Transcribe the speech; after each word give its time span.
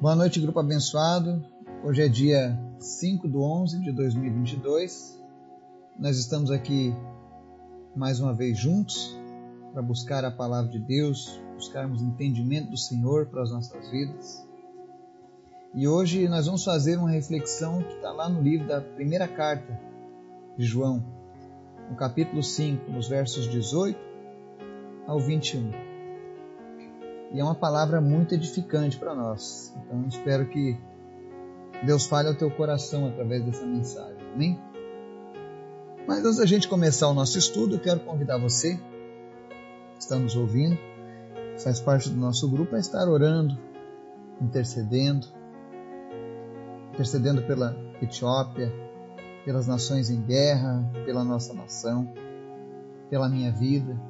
Boa 0.00 0.14
noite, 0.14 0.38
grupo 0.38 0.60
abençoado. 0.60 1.44
Hoje 1.82 2.02
é 2.02 2.08
dia 2.08 2.56
5 2.78 3.26
do 3.26 3.42
11 3.42 3.80
de 3.80 3.90
2022. 3.90 5.20
Nós 5.98 6.16
estamos 6.16 6.52
aqui 6.52 6.94
mais 7.96 8.20
uma 8.20 8.32
vez 8.32 8.56
juntos 8.56 9.18
para 9.72 9.82
buscar 9.82 10.24
a 10.24 10.30
palavra 10.30 10.70
de 10.70 10.78
Deus, 10.78 11.42
buscarmos 11.56 12.00
entendimento 12.00 12.70
do 12.70 12.76
Senhor 12.76 13.26
para 13.26 13.42
as 13.42 13.50
nossas 13.50 13.90
vidas. 13.90 14.46
E 15.74 15.88
hoje 15.88 16.28
nós 16.28 16.46
vamos 16.46 16.62
fazer 16.62 16.96
uma 16.96 17.10
reflexão 17.10 17.82
que 17.82 17.94
está 17.94 18.12
lá 18.12 18.28
no 18.28 18.40
livro 18.40 18.68
da 18.68 18.80
primeira 18.80 19.26
carta 19.26 19.80
de 20.56 20.64
João, 20.64 21.04
no 21.90 21.96
capítulo 21.96 22.40
5, 22.40 22.88
nos 22.92 23.08
versos 23.08 23.50
18 23.50 23.98
ao 25.08 25.18
21 25.18 25.87
e 27.32 27.40
é 27.40 27.44
uma 27.44 27.54
palavra 27.54 28.00
muito 28.00 28.34
edificante 28.34 28.98
para 28.98 29.14
nós. 29.14 29.74
Então 29.76 30.06
espero 30.08 30.46
que 30.48 30.78
Deus 31.84 32.06
fale 32.06 32.28
ao 32.28 32.34
teu 32.34 32.50
coração 32.50 33.06
através 33.06 33.44
dessa 33.44 33.66
mensagem. 33.66 34.18
Amém? 34.34 34.58
Mas 36.06 36.24
antes 36.24 36.38
da 36.38 36.46
gente 36.46 36.66
começar 36.68 37.08
o 37.08 37.14
nosso 37.14 37.38
estudo, 37.38 37.74
eu 37.74 37.80
quero 37.80 38.00
convidar 38.00 38.38
você 38.38 38.76
que 38.76 40.00
está 40.00 40.16
nos 40.16 40.34
ouvindo, 40.36 40.78
faz 41.62 41.80
parte 41.80 42.08
do 42.08 42.16
nosso 42.16 42.48
grupo, 42.48 42.74
a 42.74 42.78
estar 42.78 43.06
orando, 43.08 43.58
intercedendo, 44.40 45.26
intercedendo 46.94 47.42
pela 47.42 47.76
Etiópia, 48.00 48.72
pelas 49.44 49.66
nações 49.66 50.08
em 50.08 50.22
guerra, 50.22 50.88
pela 51.04 51.24
nossa 51.24 51.52
nação, 51.52 52.12
pela 53.10 53.28
minha 53.28 53.52
vida. 53.52 54.00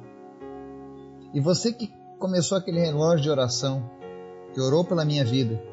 E 1.33 1.41
você 1.41 1.73
que 1.73 1.98
começou 2.19 2.57
aquele 2.57 2.81
relógio 2.81 3.23
de 3.23 3.29
oração, 3.29 3.89
que 4.53 4.59
orou 4.59 4.83
pela 4.83 5.05
minha 5.05 5.23
vida, 5.23 5.63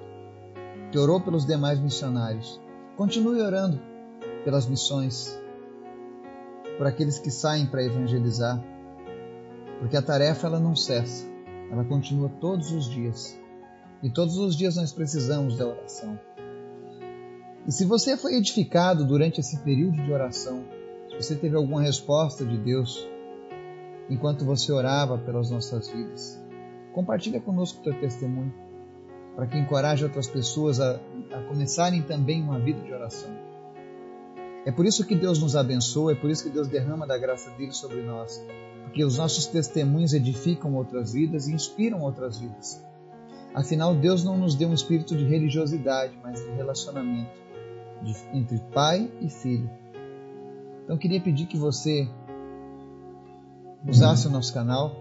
que 0.93 0.99
orou 0.99 1.21
pelos 1.21 1.45
demais 1.45 1.81
missionários. 1.81 2.61
Continue 2.97 3.43
orando 3.43 3.81
pelas 4.45 4.67
missões, 4.67 5.37
por 6.79 6.87
aqueles 6.87 7.19
que 7.19 7.33
saem 7.33 7.67
para 7.67 7.83
evangelizar, 7.83 8.63
porque 9.81 9.97
a 9.97 10.03
tarefa 10.03 10.47
ela 10.47 10.61
não 10.61 10.77
cessa, 10.77 11.27
ela 11.71 11.85
continua 11.85 12.29
todos 12.41 12.71
os 12.71 12.89
dias. 12.89 13.37
E 14.03 14.11
todos 14.11 14.37
os 14.37 14.55
dias 14.55 14.77
nós 14.77 14.93
precisamos 14.93 15.57
da 15.57 15.67
oração. 15.67 16.19
E 17.67 17.73
se 17.73 17.85
você 17.85 18.17
foi 18.17 18.35
edificado 18.35 19.05
durante 19.05 19.41
esse 19.41 19.59
período 19.65 20.01
de 20.01 20.13
oração, 20.13 20.65
se 21.09 21.17
você 21.17 21.35
teve 21.35 21.57
alguma 21.57 21.83
resposta 21.83 22.45
de 22.45 22.57
Deus, 22.57 23.09
enquanto 24.09 24.45
você 24.45 24.73
orava 24.73 25.19
pelas 25.19 25.51
nossas 25.51 25.89
vidas. 25.89 26.43
Compartilha 26.93 27.41
conosco 27.41 27.81
o 27.81 27.83
teu 27.83 27.99
testemunho, 28.01 28.53
para 29.35 29.47
que 29.47 29.59
encoraje 29.59 30.05
outras 30.05 30.27
pessoas 30.27 30.81
a, 30.81 31.01
a 31.33 31.43
começarem 31.49 32.03
também 32.03 32.43
uma 32.43 32.59
vida 32.59 32.81
de 32.81 32.93
oração. 32.93 33.31
É 34.65 34.73
por 34.73 34.87
isso 34.87 35.07
que 35.07 35.15
Deus 35.15 35.39
nos 35.39 35.55
abençoa, 35.55 36.13
é 36.13 36.15
por 36.15 36.31
isso 36.31 36.45
que 36.45 36.51
Deus 36.51 36.69
derrama 36.69 37.07
da 37.07 37.19
graça 37.19 37.51
dele 37.51 37.73
sobre 37.73 38.03
nós, 38.03 38.45
porque 38.83 39.05
os 39.05 39.19
nossos 39.19 39.47
testemunhos 39.47 40.13
edificam 40.15 40.75
outras 40.75 41.13
vidas 41.13 41.47
e 41.47 41.53
inspiram 41.53 42.01
outras 42.01 42.39
vidas. 42.39 42.85
Afinal, 43.55 43.95
Deus 43.95 44.25
não 44.25 44.37
nos 44.37 44.55
deu 44.55 44.69
um 44.69 44.75
espírito 44.75 45.17
de 45.17 45.25
religiosidade, 45.25 46.19
mas 46.23 46.41
de 46.41 46.51
relacionamento 46.51 47.31
de, 48.03 48.15
entre 48.33 48.59
pai 48.73 49.11
e 49.21 49.29
filho. 49.29 49.71
Então, 50.85 50.99
queria 50.99 51.21
pedir 51.21 51.47
que 51.47 51.57
você 51.57 52.09
usasse 53.85 54.27
o 54.27 54.31
nosso 54.31 54.53
canal 54.53 54.95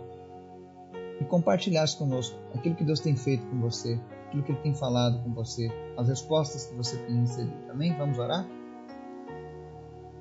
e 1.19 1.23
compartilhasse 1.25 1.97
conosco 1.97 2.37
aquilo 2.53 2.75
que 2.75 2.83
Deus 2.83 2.99
tem 2.99 3.15
feito 3.15 3.45
com 3.47 3.59
você, 3.59 3.99
aquilo 4.27 4.43
que 4.43 4.51
Ele 4.51 4.61
tem 4.61 4.75
falado 4.75 5.23
com 5.23 5.33
você, 5.33 5.69
as 5.97 6.07
respostas 6.07 6.65
que 6.65 6.75
você 6.75 6.97
tem 6.97 7.21
recebido. 7.21 7.71
Amém? 7.71 7.95
Vamos 7.97 8.17
orar? 8.17 8.45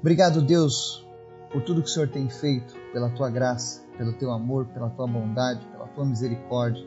Obrigado, 0.00 0.42
Deus, 0.42 1.06
por 1.50 1.62
tudo 1.62 1.82
que 1.82 1.88
o 1.88 1.90
Senhor 1.90 2.08
tem 2.08 2.28
feito, 2.28 2.74
pela 2.92 3.10
tua 3.10 3.30
graça, 3.30 3.82
pelo 3.96 4.12
teu 4.12 4.30
amor, 4.30 4.66
pela 4.66 4.90
tua 4.90 5.06
bondade, 5.06 5.66
pela 5.66 5.86
tua 5.88 6.04
misericórdia. 6.04 6.84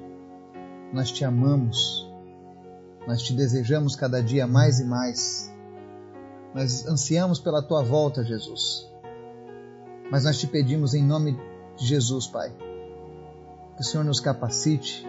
Nós 0.94 1.12
te 1.12 1.26
amamos, 1.26 2.08
nós 3.08 3.22
te 3.22 3.34
desejamos 3.34 3.96
cada 3.96 4.22
dia 4.22 4.46
mais 4.46 4.80
e 4.80 4.86
mais. 4.86 5.54
Nós 6.54 6.88
ansiamos 6.88 7.40
pela 7.40 7.62
tua 7.62 7.84
volta, 7.84 8.24
Jesus. 8.24 8.88
Mas 10.12 10.24
nós 10.24 10.40
te 10.40 10.48
pedimos 10.48 10.94
em 10.94 11.04
nome 11.04 11.38
de 11.78 11.86
Jesus, 11.86 12.28
Pai. 12.28 12.52
Que 13.76 13.82
o 13.82 13.84
Senhor 13.84 14.04
nos 14.04 14.20
capacite 14.20 15.06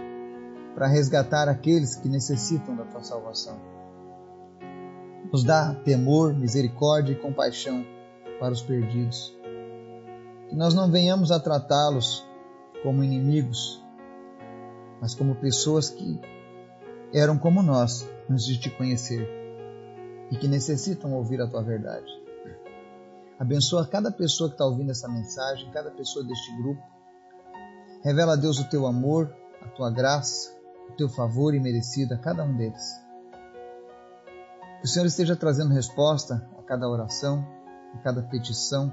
para 0.75 0.87
resgatar 0.87 1.49
aqueles 1.49 1.97
que 1.97 2.09
necessitam 2.09 2.77
da 2.77 2.85
tua 2.85 3.03
salvação. 3.03 3.59
Nos 5.33 5.43
dá 5.43 5.75
temor, 5.75 6.35
misericórdia 6.35 7.13
e 7.13 7.17
compaixão 7.17 7.85
para 8.39 8.53
os 8.53 8.63
perdidos. 8.63 9.37
Que 10.49 10.55
nós 10.55 10.75
não 10.75 10.91
venhamos 10.91 11.33
a 11.33 11.41
tratá-los 11.41 12.27
como 12.83 13.03
inimigos, 13.03 13.83
mas 15.01 15.15
como 15.15 15.35
pessoas 15.35 15.91
que 15.91 16.21
eram 17.13 17.39
como 17.39 17.63
nós 17.63 18.09
antes 18.31 18.45
de 18.45 18.59
te 18.59 18.71
conhecer 18.71 19.29
e 20.31 20.37
que 20.37 20.47
necessitam 20.47 21.15
ouvir 21.15 21.41
a 21.41 21.47
tua 21.47 21.63
verdade. 21.63 22.28
Abençoa 23.39 23.87
cada 23.87 24.11
pessoa 24.11 24.49
que 24.49 24.55
está 24.55 24.67
ouvindo 24.67 24.91
essa 24.91 25.09
mensagem, 25.09 25.71
cada 25.71 25.91
pessoa 25.91 26.25
deste 26.25 26.57
grupo. 26.57 26.83
Revela 28.03 28.33
a 28.33 28.37
Deus 28.37 28.59
o 28.59 28.69
teu 28.69 28.87
amor, 28.87 29.33
a 29.63 29.69
tua 29.69 29.91
graça, 29.91 30.51
o 30.89 30.93
teu 30.97 31.09
favor 31.09 31.55
imerecido 31.55 32.15
a 32.15 32.19
cada 32.19 32.43
um 32.43 32.57
deles. 32.57 33.01
Que 34.81 34.85
o 34.85 34.89
Senhor 34.89 35.07
esteja 35.07 35.37
trazendo 35.37 35.73
resposta 35.73 36.49
a 36.59 36.63
cada 36.63 36.89
oração, 36.89 37.47
a 37.95 37.99
cada 37.99 38.23
petição, 38.23 38.93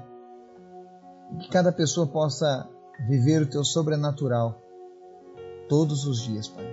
e 1.32 1.38
que 1.38 1.48
cada 1.48 1.72
pessoa 1.72 2.06
possa 2.06 2.68
viver 3.08 3.42
o 3.42 3.50
teu 3.50 3.64
sobrenatural 3.64 4.62
todos 5.68 6.06
os 6.06 6.22
dias, 6.22 6.46
Pai. 6.46 6.66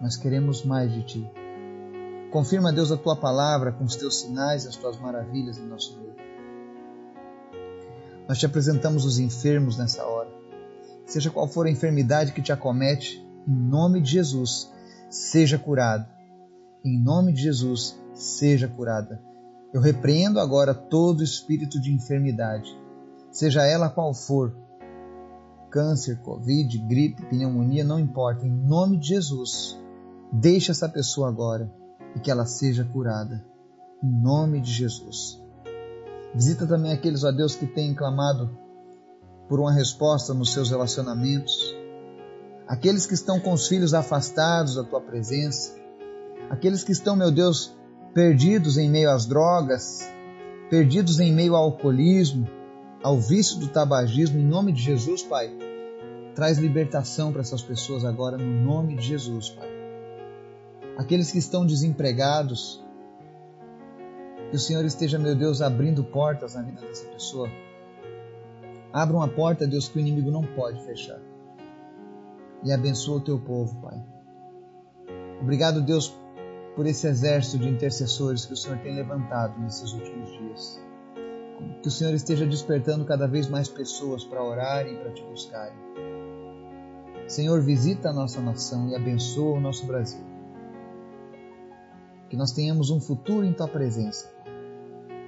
Nós 0.00 0.16
queremos 0.16 0.64
mais 0.64 0.92
de 0.92 1.02
ti. 1.02 1.30
Confirma, 2.30 2.72
Deus, 2.72 2.92
a 2.92 2.96
tua 2.96 3.16
palavra 3.16 3.72
com 3.72 3.84
os 3.84 3.96
teus 3.96 4.20
sinais 4.20 4.64
e 4.64 4.68
as 4.68 4.76
tuas 4.76 4.98
maravilhas 4.98 5.58
em 5.58 5.66
nosso 5.66 5.98
meio. 5.98 6.29
Nós 8.30 8.38
te 8.38 8.46
apresentamos 8.46 9.04
os 9.04 9.18
enfermos 9.18 9.76
nessa 9.76 10.06
hora. 10.06 10.30
Seja 11.04 11.32
qual 11.32 11.48
for 11.48 11.66
a 11.66 11.70
enfermidade 11.70 12.30
que 12.30 12.40
te 12.40 12.52
acomete, 12.52 13.20
em 13.44 13.52
nome 13.52 14.00
de 14.00 14.12
Jesus, 14.12 14.70
seja 15.08 15.58
curado. 15.58 16.08
Em 16.84 16.96
nome 16.96 17.32
de 17.32 17.42
Jesus, 17.42 18.00
seja 18.14 18.68
curada. 18.68 19.20
Eu 19.74 19.80
repreendo 19.80 20.38
agora 20.38 20.72
todo 20.72 21.24
espírito 21.24 21.80
de 21.80 21.92
enfermidade, 21.92 22.70
seja 23.32 23.66
ela 23.66 23.90
qual 23.90 24.14
for 24.14 24.56
câncer, 25.68 26.20
covid, 26.22 26.78
gripe, 26.86 27.26
pneumonia, 27.26 27.82
não 27.82 27.98
importa, 27.98 28.46
em 28.46 28.52
nome 28.52 28.96
de 28.96 29.08
Jesus, 29.08 29.76
deixe 30.32 30.70
essa 30.70 30.88
pessoa 30.88 31.28
agora 31.28 31.68
e 32.14 32.20
que 32.20 32.30
ela 32.30 32.46
seja 32.46 32.84
curada. 32.84 33.44
Em 34.00 34.22
nome 34.22 34.60
de 34.60 34.70
Jesus. 34.70 35.39
Visita 36.34 36.66
também 36.66 36.92
aqueles, 36.92 37.24
ó 37.24 37.32
Deus, 37.32 37.54
que 37.54 37.66
têm 37.66 37.94
clamado 37.94 38.50
por 39.48 39.58
uma 39.58 39.72
resposta 39.72 40.32
nos 40.32 40.52
seus 40.52 40.70
relacionamentos. 40.70 41.74
Aqueles 42.68 43.04
que 43.04 43.14
estão 43.14 43.40
com 43.40 43.52
os 43.52 43.66
filhos 43.66 43.94
afastados 43.94 44.76
da 44.76 44.84
tua 44.84 45.00
presença. 45.00 45.74
Aqueles 46.48 46.84
que 46.84 46.92
estão, 46.92 47.16
meu 47.16 47.32
Deus, 47.32 47.76
perdidos 48.14 48.78
em 48.78 48.88
meio 48.88 49.10
às 49.10 49.26
drogas, 49.26 50.08
perdidos 50.68 51.18
em 51.18 51.32
meio 51.32 51.56
ao 51.56 51.64
alcoolismo, 51.64 52.48
ao 53.02 53.18
vício 53.18 53.58
do 53.58 53.66
tabagismo, 53.66 54.38
em 54.38 54.46
nome 54.46 54.72
de 54.72 54.82
Jesus, 54.82 55.22
Pai. 55.22 55.50
Traz 56.34 56.58
libertação 56.58 57.32
para 57.32 57.40
essas 57.40 57.60
pessoas 57.60 58.04
agora, 58.04 58.38
no 58.38 58.64
nome 58.64 58.94
de 58.94 59.02
Jesus, 59.02 59.50
Pai. 59.50 59.68
Aqueles 60.96 61.32
que 61.32 61.38
estão 61.38 61.66
desempregados, 61.66 62.84
que 64.50 64.56
o 64.56 64.58
Senhor 64.58 64.84
esteja, 64.84 65.16
meu 65.16 65.36
Deus, 65.36 65.62
abrindo 65.62 66.02
portas 66.02 66.56
na 66.56 66.62
vida 66.62 66.80
dessa 66.80 67.06
pessoa. 67.06 67.48
Abra 68.92 69.16
uma 69.16 69.28
porta, 69.28 69.66
Deus, 69.66 69.88
que 69.88 69.98
o 69.98 70.00
inimigo 70.00 70.30
não 70.30 70.42
pode 70.42 70.84
fechar. 70.84 71.20
E 72.64 72.72
abençoa 72.72 73.18
o 73.18 73.20
teu 73.20 73.38
povo, 73.38 73.80
Pai. 73.80 74.04
Obrigado, 75.40 75.80
Deus, 75.80 76.12
por 76.74 76.84
esse 76.84 77.06
exército 77.06 77.58
de 77.58 77.68
intercessores 77.68 78.44
que 78.44 78.52
o 78.52 78.56
Senhor 78.56 78.78
tem 78.78 78.96
levantado 78.96 79.58
nesses 79.60 79.92
últimos 79.92 80.28
dias. 80.32 80.82
Que 81.80 81.88
o 81.88 81.90
Senhor 81.90 82.12
esteja 82.12 82.44
despertando 82.44 83.04
cada 83.04 83.28
vez 83.28 83.48
mais 83.48 83.68
pessoas 83.68 84.24
para 84.24 84.42
orarem 84.42 84.94
e 84.94 84.98
para 84.98 85.12
te 85.12 85.22
buscarem. 85.22 85.78
Senhor, 87.28 87.62
visita 87.62 88.10
a 88.10 88.12
nossa 88.12 88.40
nação 88.40 88.88
e 88.88 88.96
abençoa 88.96 89.58
o 89.58 89.60
nosso 89.60 89.86
Brasil. 89.86 90.24
Que 92.28 92.36
nós 92.36 92.50
tenhamos 92.50 92.90
um 92.90 93.00
futuro 93.00 93.46
em 93.46 93.52
tua 93.52 93.68
presença 93.68 94.39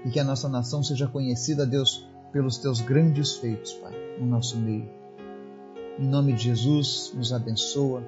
e 0.05 0.11
que 0.11 0.21
a 0.21 0.25
nossa 0.25 0.49
nação 0.49 0.83
seja 0.83 1.07
conhecida, 1.07 1.67
Deus, 1.67 2.09
pelos 2.33 2.59
teus 2.59 2.81
grandes 2.81 3.37
feitos, 3.37 3.73
Pai, 3.75 3.93
no 4.19 4.27
nosso 4.27 4.57
meio. 4.59 4.89
Em 5.99 6.07
nome 6.07 6.33
de 6.33 6.45
Jesus, 6.45 7.13
nos 7.15 7.33
abençoa. 7.33 8.03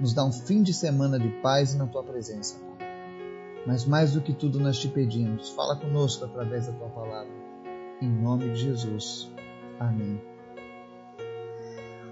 Nos 0.00 0.14
dá 0.14 0.24
um 0.24 0.32
fim 0.32 0.62
de 0.62 0.72
semana 0.72 1.18
de 1.18 1.28
paz 1.42 1.74
na 1.74 1.86
tua 1.86 2.02
presença. 2.02 2.58
Mas 3.66 3.84
mais 3.84 4.12
do 4.12 4.22
que 4.22 4.32
tudo 4.32 4.58
nós 4.58 4.78
te 4.78 4.88
pedimos, 4.88 5.50
fala 5.50 5.76
conosco 5.76 6.24
através 6.24 6.66
da 6.66 6.72
tua 6.72 6.88
palavra. 6.88 7.32
Em 8.00 8.08
nome 8.08 8.50
de 8.52 8.60
Jesus. 8.60 9.30
Amém. 9.78 10.20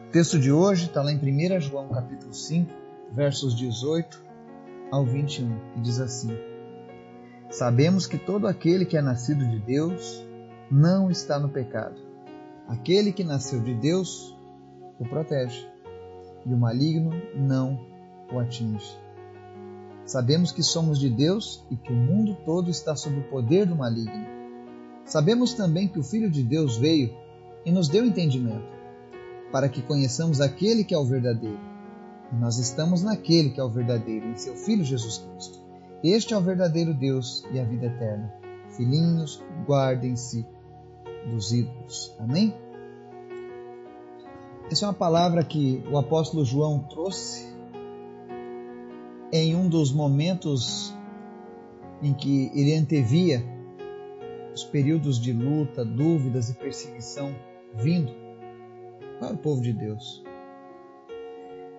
O 0.06 0.11
texto 0.11 0.38
de 0.38 0.52
hoje 0.52 0.87
está 0.87 1.02
lá 1.02 1.11
em 1.11 1.19
1 1.19 1.61
João 1.61 1.88
capítulo 1.88 2.35
5, 2.35 2.70
versos 3.12 3.56
18 3.56 4.23
ao 4.90 5.05
21, 5.05 5.58
que 5.73 5.81
diz 5.81 6.00
assim: 6.00 6.37
Sabemos 7.50 8.06
que 8.06 8.19
todo 8.19 8.47
aquele 8.47 8.85
que 8.85 8.97
é 8.97 9.00
nascido 9.00 9.47
de 9.47 9.59
Deus 9.59 10.23
não 10.71 11.11
está 11.11 11.39
no 11.39 11.49
pecado. 11.49 11.97
Aquele 12.69 13.12
que 13.12 13.25
nasceu 13.25 13.61
de 13.61 13.75
Deus 13.75 14.37
o 14.99 15.05
protege, 15.05 15.67
e 16.45 16.53
o 16.53 16.56
maligno 16.56 17.11
não 17.35 17.79
o 18.33 18.39
atinge. 18.39 18.99
Sabemos 20.05 20.50
que 20.53 20.62
somos 20.62 20.99
de 20.99 21.09
Deus 21.09 21.65
e 21.71 21.77
que 21.77 21.93
o 21.93 21.97
mundo 21.97 22.37
todo 22.45 22.71
está 22.71 22.97
sob 22.97 23.19
o 23.19 23.29
poder 23.31 23.67
do 23.67 23.77
maligno. 23.77 24.27
Sabemos 25.05 25.55
também 25.55 25.89
que 25.89 25.99
o 25.99 26.03
Filho 26.03 26.31
de 26.31 26.43
Deus 26.43 26.77
veio 26.77 27.15
e 27.65 27.71
nos 27.71 27.89
deu 27.89 28.05
entendimento, 28.05 28.69
para 29.53 29.69
que 29.69 29.83
conheçamos 29.83 30.41
aquele 30.41 30.85
que 30.85 30.95
é 30.95 30.99
o 30.99 31.05
verdadeiro. 31.05 31.61
E 32.33 32.37
nós 32.37 32.59
estamos 32.59 33.03
naquele 33.03 33.50
que 33.50 33.61
é 33.61 33.65
o 33.65 33.71
verdadeiro, 33.71 34.27
em 34.27 34.37
seu 34.37 34.55
Filho 34.55 34.85
Jesus 34.85 35.19
Cristo. 35.19 35.68
Este 36.03 36.33
é 36.33 36.39
o 36.39 36.41
verdadeiro 36.41 36.95
Deus 36.95 37.45
e 37.53 37.59
a 37.59 37.65
vida 37.65 37.87
eterna. 37.87 38.33
Filhinhos, 38.77 39.43
guardem-se 39.67 40.47
dos 41.29 41.53
ídolos. 41.53 42.15
Amém? 42.21 42.55
Essa 44.71 44.85
é 44.85 44.89
uma 44.89 44.95
palavra 44.95 45.43
que 45.43 45.83
o 45.91 45.99
apóstolo 45.99 46.45
João 46.45 46.81
trouxe 46.81 47.53
em 49.33 49.56
um 49.56 49.69
dos 49.69 49.93
momentos 49.93 50.95
em 52.00 52.15
que 52.15 52.53
ele 52.55 52.75
antevia 52.75 53.45
os 54.55 54.62
períodos 54.62 55.19
de 55.19 55.33
luta, 55.33 55.85
dúvidas 55.85 56.49
e 56.49 56.55
perseguição 56.55 57.35
vindo 57.75 58.12
para 59.19 59.35
o 59.35 59.39
povo 59.39 59.61
de 59.61 59.73
Deus. 59.73 60.23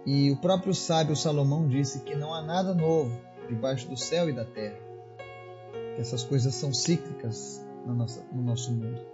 E 0.06 0.30
o 0.32 0.38
próprio 0.38 0.74
sábio 0.74 1.16
Salomão 1.16 1.68
disse 1.68 2.02
que 2.02 2.16
não 2.16 2.34
há 2.34 2.42
nada 2.42 2.74
novo 2.74 3.29
debaixo 3.50 3.90
do 3.90 3.98
céu 3.98 4.30
e 4.30 4.34
da 4.34 4.46
terra, 4.46 4.80
essas 5.98 6.24
coisas 6.24 6.56
são 6.56 6.74
cíclicas 6.74 7.66
no 7.86 7.94
nosso, 7.94 8.24
no 8.32 8.42
nosso 8.42 8.72
mundo. 8.72 9.06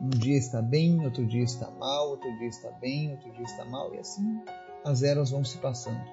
Um 0.00 0.10
dia 0.10 0.36
está 0.36 0.60
bem, 0.60 1.04
outro 1.04 1.26
dia 1.26 1.42
está 1.42 1.70
mal, 1.70 2.10
outro 2.10 2.30
dia 2.38 2.48
está 2.48 2.70
bem, 2.72 3.10
outro 3.12 3.32
dia 3.32 3.44
está 3.44 3.64
mal, 3.64 3.94
e 3.94 3.98
assim 3.98 4.40
as 4.84 5.02
eras 5.02 5.30
vão 5.30 5.44
se 5.44 5.58
passando. 5.58 6.04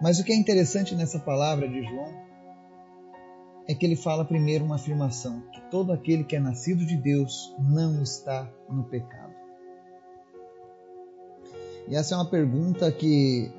Mas 0.00 0.18
o 0.18 0.24
que 0.24 0.32
é 0.32 0.36
interessante 0.36 0.94
nessa 0.94 1.18
palavra 1.18 1.68
de 1.68 1.82
João 1.82 2.28
é 3.66 3.74
que 3.74 3.84
ele 3.84 3.96
fala 3.96 4.24
primeiro 4.24 4.64
uma 4.64 4.76
afirmação: 4.76 5.42
que 5.52 5.60
todo 5.70 5.92
aquele 5.92 6.24
que 6.24 6.36
é 6.36 6.40
nascido 6.40 6.84
de 6.84 6.96
Deus 6.96 7.54
não 7.58 8.02
está 8.02 8.50
no 8.68 8.84
pecado. 8.84 9.34
E 11.88 11.96
essa 11.96 12.14
é 12.14 12.18
uma 12.18 12.28
pergunta 12.28 12.90
que 12.92 13.50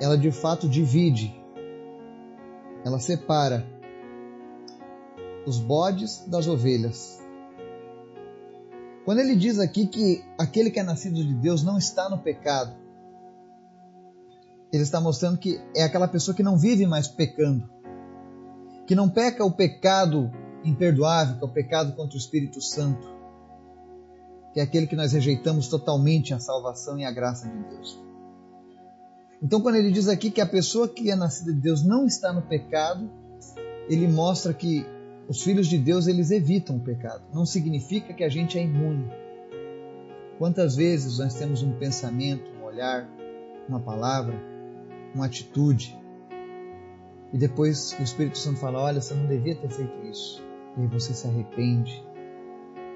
ela 0.00 0.16
de 0.16 0.32
fato 0.32 0.68
divide, 0.68 1.38
ela 2.84 2.98
separa 2.98 3.66
os 5.46 5.58
bodes 5.58 6.24
das 6.26 6.46
ovelhas. 6.46 7.20
Quando 9.04 9.18
ele 9.18 9.34
diz 9.34 9.58
aqui 9.58 9.86
que 9.86 10.24
aquele 10.38 10.70
que 10.70 10.80
é 10.80 10.82
nascido 10.82 11.16
de 11.24 11.34
Deus 11.34 11.62
não 11.62 11.76
está 11.76 12.08
no 12.08 12.18
pecado, 12.18 12.74
ele 14.72 14.82
está 14.82 15.00
mostrando 15.00 15.36
que 15.36 15.60
é 15.74 15.82
aquela 15.82 16.06
pessoa 16.06 16.34
que 16.34 16.42
não 16.42 16.56
vive 16.56 16.86
mais 16.86 17.08
pecando, 17.08 17.68
que 18.86 18.94
não 18.94 19.08
peca 19.08 19.44
o 19.44 19.50
pecado 19.50 20.30
imperdoável, 20.64 21.38
que 21.38 21.44
é 21.44 21.46
o 21.46 21.52
pecado 21.52 21.92
contra 21.94 22.14
o 22.14 22.20
Espírito 22.20 22.60
Santo, 22.60 23.06
que 24.52 24.60
é 24.60 24.62
aquele 24.62 24.86
que 24.86 24.96
nós 24.96 25.12
rejeitamos 25.12 25.68
totalmente 25.68 26.32
a 26.32 26.38
salvação 26.38 26.98
e 26.98 27.04
a 27.04 27.10
graça 27.10 27.48
de 27.48 27.58
Deus. 27.64 28.09
Então, 29.42 29.60
quando 29.60 29.76
ele 29.76 29.90
diz 29.90 30.08
aqui 30.08 30.30
que 30.30 30.40
a 30.40 30.46
pessoa 30.46 30.88
que 30.88 31.10
é 31.10 31.16
nascida 31.16 31.52
de 31.52 31.60
Deus 31.60 31.82
não 31.82 32.06
está 32.06 32.32
no 32.32 32.42
pecado, 32.42 33.10
ele 33.88 34.06
mostra 34.06 34.52
que 34.52 34.86
os 35.28 35.42
filhos 35.42 35.66
de 35.66 35.78
Deus 35.78 36.06
eles 36.06 36.30
evitam 36.30 36.76
o 36.76 36.80
pecado. 36.80 37.22
Não 37.32 37.46
significa 37.46 38.12
que 38.12 38.24
a 38.24 38.28
gente 38.28 38.58
é 38.58 38.62
imune. 38.62 39.10
Quantas 40.38 40.76
vezes 40.76 41.18
nós 41.18 41.34
temos 41.34 41.62
um 41.62 41.72
pensamento, 41.72 42.50
um 42.60 42.64
olhar, 42.64 43.08
uma 43.68 43.80
palavra, 43.80 44.34
uma 45.14 45.26
atitude 45.26 45.98
e 47.32 47.38
depois 47.38 47.96
o 47.98 48.02
Espírito 48.02 48.38
Santo 48.38 48.58
fala: 48.58 48.80
Olha, 48.80 49.00
você 49.00 49.14
não 49.14 49.26
devia 49.26 49.54
ter 49.54 49.70
feito 49.70 50.06
isso. 50.06 50.42
E 50.76 50.82
aí 50.82 50.86
você 50.86 51.12
se 51.12 51.26
arrepende, 51.26 52.04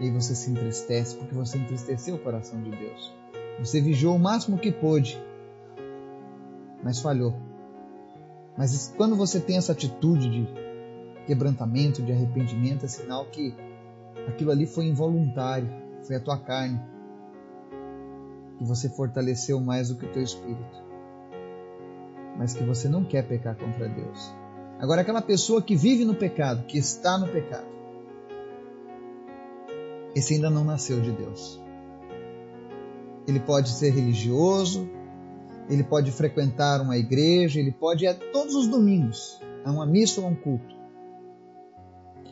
e 0.01 0.05
aí 0.05 0.11
você 0.11 0.35
se 0.35 0.51
entristece 0.51 1.17
porque 1.17 1.35
você 1.35 1.59
entristeceu 1.59 2.17
o 2.17 2.19
coração 2.19 2.61
de 2.63 2.71
Deus. 2.71 3.13
Você 3.59 3.81
vigiou 3.81 4.17
o 4.17 4.19
máximo 4.19 4.59
que 4.59 4.73
pôde, 4.73 5.21
mas 6.85 7.01
falhou. 7.01 7.35
Mas 8.57 8.93
quando 8.97 9.17
você 9.17 9.41
tem 9.41 9.57
essa 9.57 9.73
atitude 9.73 10.31
de 10.31 10.49
quebrantamento, 11.27 12.03
de 12.03 12.13
arrependimento, 12.13 12.85
é 12.85 12.89
sinal 12.89 13.25
que 13.27 13.55
aquilo 14.29 14.51
ali 14.51 14.67
foi 14.67 14.85
involuntário, 14.85 15.69
foi 16.03 16.17
a 16.17 16.21
tua 16.21 16.39
carne, 16.39 16.81
que 18.59 18.65
você 18.65 18.89
fortaleceu 18.89 19.59
mais 19.59 19.89
do 19.89 19.97
que 19.97 20.05
o 20.05 20.13
teu 20.13 20.23
espírito, 20.23 20.85
mas 22.37 22.53
que 22.53 22.63
você 22.63 22.89
não 22.89 23.05
quer 23.05 23.27
pecar 23.27 23.57
contra 23.57 23.89
Deus. 23.89 24.33
Agora, 24.79 25.01
aquela 25.01 25.23
pessoa 25.23 25.63
que 25.63 25.75
vive 25.75 26.05
no 26.05 26.15
pecado, 26.15 26.67
que 26.67 26.79
está 26.79 27.17
no 27.17 27.29
pecado, 27.29 27.67
esse 30.15 30.35
ainda 30.35 30.51
não 30.51 30.65
nasceu 30.65 31.01
de 31.01 31.11
Deus. 31.11 31.61
Ele 33.27 33.41
pode 33.41 33.71
ser 33.71 33.91
religioso, 33.91 34.89
ele 35.69 35.83
pode 35.83 36.11
frequentar 36.11 36.81
uma 36.81 36.97
igreja, 36.97 37.61
ele 37.61 37.73
pode 37.73 38.05
ir 38.07 38.15
todos 38.33 38.55
os 38.55 38.67
domingos 38.67 39.41
a 39.65 39.71
uma 39.71 39.87
missa 39.87 40.21
ou 40.21 40.27
a 40.27 40.31
um 40.31 40.35
culto 40.35 40.75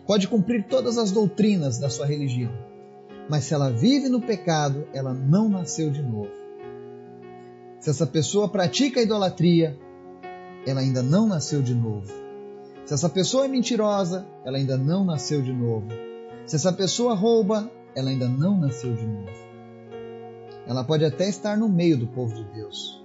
pode 0.06 0.28
cumprir 0.28 0.66
todas 0.66 0.98
as 0.98 1.10
doutrinas 1.10 1.78
da 1.78 1.88
sua 1.88 2.06
religião, 2.06 2.52
mas 3.28 3.44
se 3.44 3.54
ela 3.54 3.70
vive 3.70 4.08
no 4.08 4.20
pecado, 4.20 4.86
ela 4.92 5.14
não 5.14 5.48
nasceu 5.48 5.90
de 5.90 6.02
novo. 6.02 6.30
Se 7.80 7.90
essa 7.90 8.06
pessoa 8.06 8.48
pratica 8.48 9.00
a 9.00 9.02
idolatria, 9.02 9.78
ela 10.66 10.80
ainda 10.80 11.02
não 11.02 11.26
nasceu 11.26 11.62
de 11.62 11.74
novo. 11.74 12.12
Se 12.84 12.94
essa 12.94 13.08
pessoa 13.08 13.44
é 13.44 13.48
mentirosa, 13.48 14.26
ela 14.44 14.58
ainda 14.58 14.76
não 14.76 15.04
nasceu 15.04 15.42
de 15.42 15.52
novo. 15.52 15.88
Se 16.46 16.56
essa 16.56 16.72
pessoa 16.72 17.14
rouba, 17.14 17.70
ela 17.94 18.10
ainda 18.10 18.28
não 18.28 18.58
nasceu 18.58 18.94
de 18.94 19.06
novo. 19.06 19.30
Ela 20.66 20.84
pode 20.84 21.04
até 21.04 21.28
estar 21.28 21.56
no 21.56 21.68
meio 21.68 21.96
do 21.96 22.06
povo 22.06 22.34
de 22.34 22.44
Deus. 22.52 23.01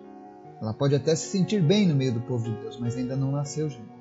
Ela 0.62 0.74
pode 0.74 0.96
até 0.96 1.16
se 1.16 1.28
sentir 1.28 1.62
bem 1.62 1.88
no 1.88 1.96
meio 1.96 2.14
do 2.14 2.22
povo 2.22 2.46
de 2.46 2.62
Deus, 2.62 2.80
mas 2.80 2.98
ainda 2.98 3.16
não 3.16 3.32
nasceu 3.32 3.68
de 3.68 3.78
novo. 3.78 3.98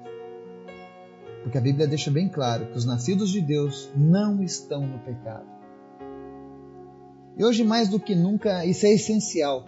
Porque 1.42 1.58
a 1.58 1.60
Bíblia 1.60 1.86
deixa 1.86 2.10
bem 2.10 2.28
claro 2.28 2.66
que 2.66 2.76
os 2.76 2.84
nascidos 2.84 3.30
de 3.30 3.40
Deus 3.40 3.90
não 3.94 4.42
estão 4.42 4.86
no 4.86 4.98
pecado. 5.00 5.46
E 7.36 7.44
hoje, 7.44 7.62
mais 7.62 7.88
do 7.88 8.00
que 8.00 8.14
nunca, 8.14 8.64
isso 8.64 8.86
é 8.86 8.94
essencial. 8.94 9.64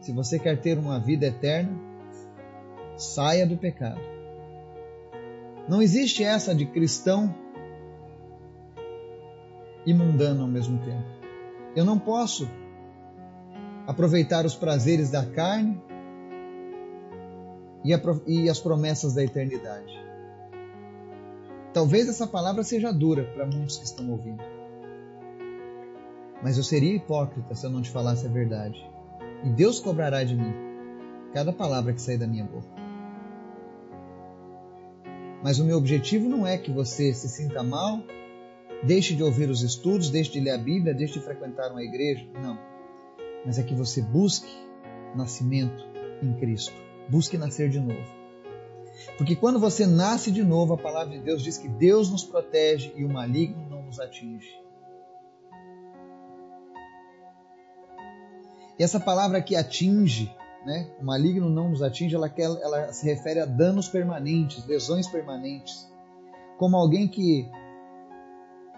Se 0.00 0.12
você 0.12 0.38
quer 0.38 0.60
ter 0.60 0.76
uma 0.76 0.98
vida 0.98 1.26
eterna, 1.26 1.78
saia 2.96 3.46
do 3.46 3.56
pecado. 3.56 4.00
Não 5.68 5.80
existe 5.80 6.24
essa 6.24 6.54
de 6.54 6.66
cristão 6.66 7.32
e 9.86 9.94
mundano 9.94 10.42
ao 10.42 10.48
mesmo 10.48 10.78
tempo. 10.84 11.06
Eu 11.76 11.84
não 11.84 11.98
posso 11.98 12.48
aproveitar 13.86 14.44
os 14.44 14.56
prazeres 14.56 15.10
da 15.10 15.24
carne 15.24 15.80
e, 17.84 18.48
as 18.48 18.60
promessas 18.60 19.14
da 19.14 19.22
eternidade. 19.22 19.98
Talvez 21.72 22.08
essa 22.08 22.26
palavra 22.26 22.62
seja 22.62 22.92
dura 22.92 23.24
para 23.24 23.46
muitos 23.46 23.78
que 23.78 23.84
estão 23.84 24.10
ouvindo. 24.10 24.42
Mas 26.42 26.56
eu 26.56 26.64
seria 26.64 26.94
hipócrita 26.94 27.54
se 27.54 27.64
eu 27.64 27.70
não 27.70 27.82
te 27.82 27.90
falasse 27.90 28.26
a 28.26 28.30
verdade. 28.30 28.78
E 29.44 29.48
Deus 29.50 29.78
cobrará 29.78 30.24
de 30.24 30.34
mim 30.34 30.52
cada 31.32 31.52
palavra 31.52 31.92
que 31.92 32.02
sair 32.02 32.18
da 32.18 32.26
minha 32.26 32.44
boca. 32.44 32.68
Mas 35.42 35.58
o 35.58 35.64
meu 35.64 35.78
objetivo 35.78 36.28
não 36.28 36.46
é 36.46 36.58
que 36.58 36.70
você 36.70 37.14
se 37.14 37.28
sinta 37.28 37.62
mal, 37.62 38.02
deixe 38.82 39.14
de 39.14 39.22
ouvir 39.22 39.48
os 39.48 39.62
estudos, 39.62 40.10
deixe 40.10 40.32
de 40.32 40.40
ler 40.40 40.50
a 40.50 40.58
Bíblia, 40.58 40.92
deixe 40.92 41.14
de 41.14 41.24
frequentar 41.24 41.70
uma 41.70 41.82
igreja. 41.82 42.26
Não. 42.42 42.58
Mas 43.46 43.58
é 43.58 43.62
que 43.62 43.74
você 43.74 44.02
busque 44.02 44.50
nascimento 45.14 45.82
em 46.22 46.34
Cristo. 46.34 46.89
Busque 47.10 47.36
nascer 47.36 47.68
de 47.68 47.80
novo. 47.80 48.20
Porque 49.18 49.34
quando 49.34 49.58
você 49.58 49.86
nasce 49.86 50.30
de 50.30 50.44
novo, 50.44 50.74
a 50.74 50.78
palavra 50.78 51.16
de 51.16 51.24
Deus 51.24 51.42
diz 51.42 51.58
que 51.58 51.68
Deus 51.68 52.08
nos 52.08 52.22
protege 52.22 52.92
e 52.96 53.04
o 53.04 53.08
maligno 53.08 53.68
não 53.68 53.82
nos 53.82 53.98
atinge. 53.98 54.48
E 58.78 58.82
essa 58.82 59.00
palavra 59.00 59.42
que 59.42 59.56
atinge, 59.56 60.34
né? 60.64 60.88
O 61.00 61.04
maligno 61.04 61.50
não 61.50 61.70
nos 61.70 61.82
atinge, 61.82 62.14
ela, 62.14 62.32
ela 62.38 62.92
se 62.92 63.04
refere 63.04 63.40
a 63.40 63.44
danos 63.44 63.88
permanentes, 63.88 64.64
lesões 64.66 65.08
permanentes. 65.08 65.90
Como 66.58 66.76
alguém 66.76 67.08
que 67.08 67.50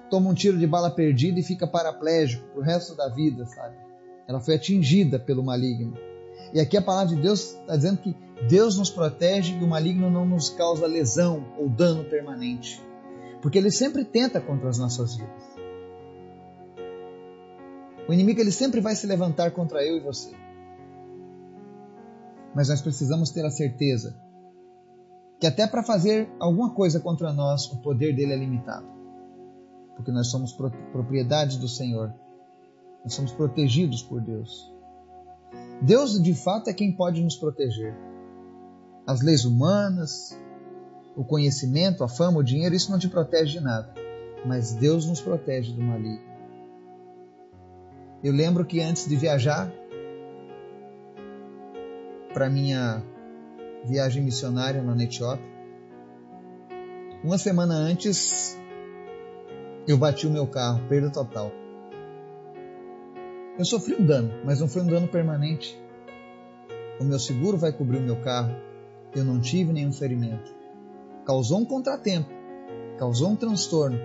toma 0.09 0.31
um 0.31 0.35
tiro 0.35 0.59
de 0.59 0.67
bala 0.67 0.91
perdida 0.91 1.39
e 1.39 1.43
fica 1.43 1.67
paraplégico 1.67 2.47
pro 2.49 2.62
resto 2.62 2.97
da 2.97 3.09
vida, 3.09 3.45
sabe? 3.47 3.77
Ela 4.27 4.41
foi 4.41 4.55
atingida 4.55 5.19
pelo 5.19 5.45
maligno. 5.45 5.97
E 6.53 6.61
aqui 6.61 6.77
a 6.77 6.83
palavra 6.83 7.15
de 7.15 7.23
Deus 7.23 7.59
está 7.61 7.77
dizendo 7.77 7.99
que 7.99 8.15
Deus 8.49 8.77
nos 8.77 8.91
protege 8.91 9.55
e 9.55 9.65
o 9.65 9.69
maligno 9.69 10.11
não 10.11 10.27
nos 10.27 10.51
causa 10.51 10.87
lesão 10.87 11.47
ou 11.59 11.69
dano 11.69 12.05
permanente. 12.05 12.83
Porque 13.41 13.59
ele 13.59 13.71
sempre 13.71 14.05
tenta 14.05 14.41
contra 14.41 14.69
as 14.69 14.79
nossas 14.79 15.17
vidas. 15.17 15.53
O 18.09 18.13
inimigo 18.13 18.41
ele 18.41 18.53
sempre 18.53 18.81
vai 18.81 18.95
se 18.95 19.07
levantar 19.07 19.53
contra 19.53 19.85
eu 19.85 19.97
e 19.97 20.01
você. 20.01 20.33
Mas 22.55 22.69
nós 22.69 22.83
precisamos 22.83 23.31
ter 23.31 23.45
a 23.47 23.51
certeza 23.51 24.21
que 25.41 25.47
até 25.47 25.67
para 25.67 25.83
fazer 25.83 26.31
alguma 26.39 26.73
coisa 26.73 27.01
contra 27.01 27.33
nós, 27.33 27.67
o 27.73 27.79
poder 27.79 28.15
dele 28.15 28.33
é 28.33 28.37
limitado. 28.37 28.87
Porque 29.97 30.13
nós 30.13 30.31
somos 30.31 30.53
propriedade 30.93 31.59
do 31.59 31.67
Senhor. 31.67 32.15
Nós 33.03 33.15
somos 33.15 33.33
protegidos 33.33 34.05
por 34.05 34.21
Deus. 34.21 34.72
Deus, 35.83 36.23
de 36.23 36.33
fato, 36.33 36.71
é 36.71 36.73
quem 36.73 36.93
pode 36.93 37.21
nos 37.23 37.35
proteger. 37.35 37.93
As 39.05 39.21
leis 39.21 39.45
humanas, 39.45 40.39
o 41.17 41.25
conhecimento, 41.25 42.05
a 42.05 42.09
fama, 42.09 42.39
o 42.39 42.43
dinheiro, 42.43 42.75
isso 42.75 42.91
não 42.91 43.01
te 43.01 43.09
protege 43.09 43.59
de 43.59 43.65
nada. 43.65 43.93
Mas 44.47 44.73
Deus 44.73 45.07
nos 45.07 45.21
protege 45.21 45.73
do 45.73 45.83
maligno. 45.83 46.31
Eu 48.23 48.33
lembro 48.33 48.65
que 48.65 48.81
antes 48.81 49.09
de 49.09 49.17
viajar 49.17 49.73
para 52.33 52.49
minha 52.49 53.03
viagem 53.85 54.23
missionária 54.23 54.81
lá 54.81 54.95
na 54.95 55.03
Etiópia, 55.03 55.45
uma 57.25 57.39
semana 57.39 57.75
antes 57.75 58.57
eu 59.89 59.99
bati 59.99 60.29
o 60.29 60.31
meu 60.31 60.47
carro, 60.47 60.87
perda 60.89 61.11
total. 61.11 61.62
Eu 63.59 63.65
sofri 63.65 63.95
um 63.95 64.05
dano, 64.05 64.33
mas 64.45 64.61
não 64.61 64.69
foi 64.69 64.83
um 64.83 64.87
dano 64.87 65.09
permanente. 65.09 65.79
O 67.01 67.05
meu 67.05 67.19
seguro 67.19 67.57
vai 67.57 67.73
cobrir 67.73 67.99
o 67.99 68.03
meu 68.03 68.21
carro. 68.21 68.55
Eu 69.15 69.25
não 69.25 69.41
tive 69.41 69.73
nenhum 69.73 69.93
ferimento. 69.93 70.55
Causou 71.25 71.61
um 71.61 71.65
contratempo, 71.65 72.31
causou 72.99 73.31
um 73.31 73.37
transtorno, 73.37 73.99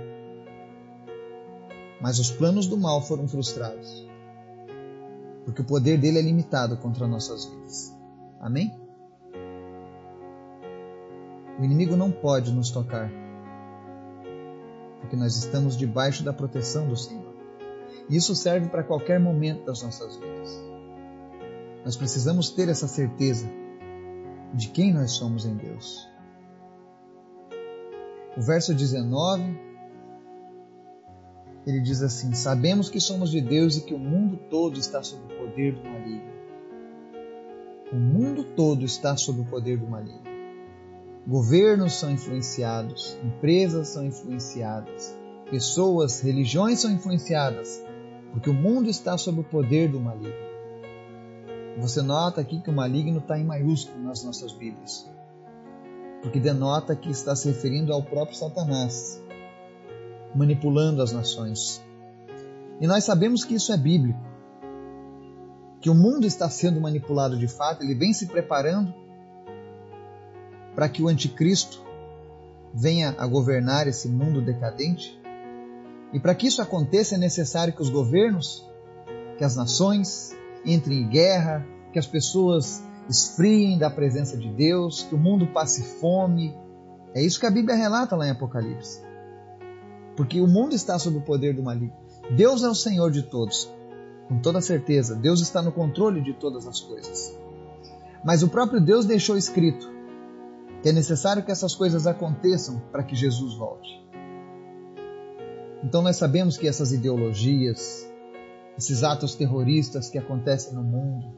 mas 1.99 2.19
os 2.19 2.29
planos 2.29 2.67
do 2.67 2.77
mal 2.77 3.01
foram 3.01 3.27
frustrados 3.27 4.07
porque 5.47 5.61
o 5.61 5.65
poder 5.65 5.97
dele 5.97 6.19
é 6.19 6.21
limitado 6.21 6.75
contra 6.75 7.07
nossas 7.07 7.45
vidas. 7.45 7.95
Amém? 8.41 8.77
O 11.57 11.63
inimigo 11.63 11.95
não 11.95 12.11
pode 12.11 12.51
nos 12.51 12.69
tocar, 12.69 13.09
porque 14.99 15.15
nós 15.15 15.37
estamos 15.37 15.77
debaixo 15.77 16.21
da 16.21 16.33
proteção 16.33 16.85
do 16.89 16.97
Senhor. 16.97 17.26
Isso 18.09 18.35
serve 18.35 18.69
para 18.69 18.83
qualquer 18.83 19.19
momento 19.19 19.65
das 19.65 19.81
nossas 19.81 20.15
vidas. 20.15 20.63
Nós 21.83 21.95
precisamos 21.95 22.49
ter 22.49 22.69
essa 22.69 22.87
certeza 22.87 23.49
de 24.53 24.69
quem 24.69 24.93
nós 24.93 25.11
somos 25.11 25.45
em 25.45 25.55
Deus. 25.55 26.07
O 28.37 28.41
verso 28.41 28.73
19 28.73 29.67
ele 31.67 31.81
diz 31.81 32.01
assim: 32.01 32.33
Sabemos 32.33 32.89
que 32.89 32.99
somos 32.99 33.29
de 33.29 33.41
Deus 33.41 33.75
e 33.75 33.81
que 33.81 33.93
o 33.93 33.99
mundo 33.99 34.39
todo 34.49 34.79
está 34.79 35.03
sob 35.03 35.21
o 35.25 35.37
poder 35.37 35.73
do 35.73 35.83
maligno. 35.83 36.37
O 37.91 37.95
mundo 37.97 38.43
todo 38.55 38.85
está 38.85 39.17
sob 39.17 39.41
o 39.41 39.45
poder 39.45 39.77
do 39.77 39.87
maligno. 39.87 40.21
Governos 41.27 41.93
são 41.93 42.09
influenciados, 42.09 43.17
empresas 43.21 43.89
são 43.89 44.05
influenciadas, 44.05 45.13
pessoas, 45.49 46.21
religiões 46.21 46.79
são 46.79 46.89
influenciadas, 46.89 47.83
porque 48.31 48.49
o 48.49 48.53
mundo 48.53 48.89
está 48.89 49.17
sob 49.17 49.41
o 49.41 49.43
poder 49.43 49.89
do 49.89 49.99
maligno. 49.99 50.47
Você 51.79 52.01
nota 52.01 52.41
aqui 52.41 52.59
que 52.59 52.69
o 52.69 52.73
maligno 52.73 53.19
está 53.19 53.37
em 53.37 53.43
maiúsculo 53.43 54.03
nas 54.03 54.23
nossas 54.23 54.51
Bíblias, 54.51 55.09
porque 56.21 56.39
denota 56.39 56.95
que 56.95 57.09
está 57.09 57.35
se 57.35 57.47
referindo 57.47 57.93
ao 57.93 58.03
próprio 58.03 58.37
Satanás 58.37 59.21
manipulando 60.35 61.01
as 61.01 61.11
nações. 61.11 61.83
E 62.79 62.85
nós 62.85 63.03
sabemos 63.03 63.43
que 63.43 63.55
isso 63.55 63.73
é 63.73 63.77
bíblico, 63.77 64.19
que 65.81 65.89
o 65.89 65.95
mundo 65.95 66.25
está 66.25 66.49
sendo 66.49 66.79
manipulado 66.79 67.37
de 67.37 67.47
fato, 67.47 67.83
ele 67.83 67.95
vem 67.95 68.13
se 68.13 68.27
preparando 68.27 68.93
para 70.75 70.87
que 70.87 71.01
o 71.01 71.07
anticristo 71.07 71.83
venha 72.73 73.15
a 73.17 73.25
governar 73.25 73.87
esse 73.87 74.07
mundo 74.07 74.41
decadente. 74.41 75.19
E 76.13 76.19
para 76.19 76.33
que 76.33 76.47
isso 76.47 76.61
aconteça 76.61 77.15
é 77.15 77.17
necessário 77.17 77.73
que 77.73 77.81
os 77.81 77.89
governos, 77.89 78.65
que 79.37 79.43
as 79.43 79.55
nações 79.55 80.35
entrem 80.65 81.01
em 81.01 81.09
guerra, 81.09 81.65
que 81.91 81.99
as 81.99 82.07
pessoas 82.07 82.83
esfriem 83.09 83.77
da 83.77 83.89
presença 83.89 84.37
de 84.37 84.49
Deus, 84.49 85.03
que 85.03 85.15
o 85.15 85.17
mundo 85.17 85.47
passe 85.47 85.83
fome. 85.99 86.55
É 87.13 87.21
isso 87.21 87.39
que 87.39 87.45
a 87.45 87.51
Bíblia 87.51 87.75
relata 87.75 88.15
lá 88.15 88.27
em 88.27 88.31
Apocalipse 88.31 89.07
porque 90.17 90.41
o 90.41 90.47
mundo 90.47 90.73
está 90.73 90.97
sob 90.97 91.17
o 91.17 91.21
poder 91.21 91.55
do 91.55 91.61
maligno. 91.61 91.95
Deus 92.35 92.63
é 92.63 92.67
o 92.67 92.73
Senhor 92.75 93.11
de 93.11 93.21
todos, 93.21 93.71
com 94.27 94.39
toda 94.39 94.59
certeza. 94.59 95.15
Deus 95.15 95.39
está 95.39 95.61
no 95.61 95.71
controle 95.71 96.19
de 96.19 96.33
todas 96.33 96.67
as 96.67 96.81
coisas. 96.81 97.37
Mas 98.25 98.41
o 98.41 98.49
próprio 98.49 98.81
Deus 98.81 99.05
deixou 99.05 99.37
escrito 99.37 99.95
que 100.81 100.89
é 100.89 100.91
necessário 100.91 101.43
que 101.43 101.51
essas 101.51 101.75
coisas 101.75 102.07
aconteçam 102.07 102.81
para 102.91 103.03
que 103.03 103.15
Jesus 103.15 103.53
volte. 103.53 104.06
Então 105.83 106.01
nós 106.01 106.15
sabemos 106.15 106.57
que 106.57 106.67
essas 106.67 106.91
ideologias, 106.91 108.09
esses 108.77 109.03
atos 109.03 109.35
terroristas 109.35 110.09
que 110.09 110.17
acontecem 110.17 110.73
no 110.73 110.83
mundo, 110.83 111.37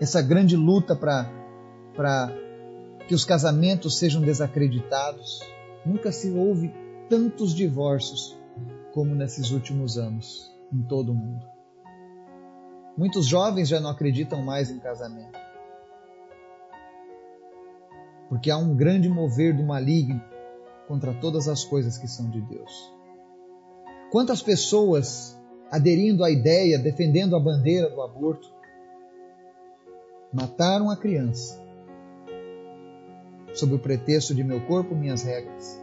essa 0.00 0.22
grande 0.22 0.56
luta 0.56 0.94
para 0.96 2.32
que 3.06 3.14
os 3.14 3.24
casamentos 3.24 3.98
sejam 3.98 4.22
desacreditados, 4.22 5.40
nunca 5.84 6.12
se 6.12 6.30
houve 6.30 6.72
tantos 7.08 7.54
divórcios 7.54 8.38
como 8.92 9.14
nesses 9.14 9.50
últimos 9.50 9.98
anos 9.98 10.50
em 10.72 10.82
todo 10.82 11.12
o 11.12 11.14
mundo. 11.14 11.44
Muitos 12.96 13.26
jovens 13.26 13.68
já 13.68 13.80
não 13.80 13.90
acreditam 13.90 14.42
mais 14.42 14.70
em 14.70 14.78
casamento. 14.78 15.38
Porque 18.28 18.50
há 18.50 18.56
um 18.56 18.74
grande 18.74 19.08
mover 19.08 19.56
do 19.56 19.62
maligno 19.62 20.22
contra 20.92 21.14
todas 21.14 21.48
as 21.48 21.64
coisas 21.64 21.96
que 21.96 22.06
são 22.06 22.28
de 22.28 22.38
Deus. 22.42 22.92
Quantas 24.10 24.42
pessoas 24.42 25.40
aderindo 25.70 26.22
à 26.22 26.30
ideia, 26.30 26.78
defendendo 26.78 27.34
a 27.34 27.40
bandeira 27.40 27.88
do 27.88 28.02
aborto, 28.02 28.52
mataram 30.30 30.90
a 30.90 30.96
criança 30.98 31.58
sob 33.54 33.74
o 33.74 33.78
pretexto 33.78 34.34
de 34.34 34.44
meu 34.44 34.60
corpo, 34.66 34.94
minhas 34.94 35.22
regras. 35.22 35.80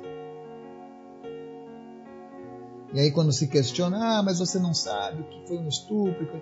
E 2.93 2.99
aí 2.99 3.09
quando 3.09 3.33
se 3.33 3.47
questiona, 3.47 4.19
ah, 4.19 4.21
mas 4.21 4.37
você 4.37 4.59
não 4.59 4.75
sabe 4.75 5.23
o 5.23 5.25
que 5.25 5.47
foi 5.47 5.57
um 5.57 5.67
estupro. 5.67 6.39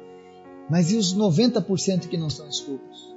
Mas 0.70 0.92
e 0.92 0.98
os 0.98 1.16
90% 1.16 2.10
que 2.10 2.18
não 2.18 2.30
são 2.30 2.50
estupros? 2.50 3.16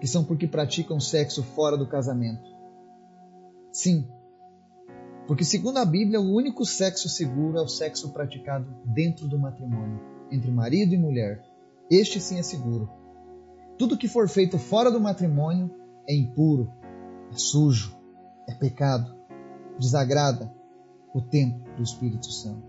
Que 0.00 0.06
são 0.06 0.24
porque 0.24 0.46
praticam 0.46 0.98
sexo 0.98 1.42
fora 1.42 1.76
do 1.76 1.86
casamento? 1.86 2.48
Sim. 3.70 4.08
Porque 5.30 5.44
segundo 5.44 5.76
a 5.76 5.84
Bíblia, 5.84 6.20
o 6.20 6.34
único 6.34 6.66
sexo 6.66 7.08
seguro 7.08 7.56
é 7.56 7.62
o 7.62 7.68
sexo 7.68 8.08
praticado 8.08 8.66
dentro 8.84 9.28
do 9.28 9.38
matrimônio, 9.38 10.00
entre 10.28 10.50
marido 10.50 10.92
e 10.92 10.98
mulher. 10.98 11.40
Este 11.88 12.20
sim 12.20 12.40
é 12.40 12.42
seguro. 12.42 12.90
Tudo 13.78 13.96
que 13.96 14.08
for 14.08 14.28
feito 14.28 14.58
fora 14.58 14.90
do 14.90 15.00
matrimônio 15.00 15.70
é 16.08 16.16
impuro, 16.16 16.72
é 17.32 17.38
sujo, 17.38 17.96
é 18.48 18.54
pecado, 18.54 19.14
desagrada, 19.78 20.52
o 21.14 21.20
templo 21.20 21.62
do 21.76 21.82
Espírito 21.84 22.26
Santo. 22.26 22.68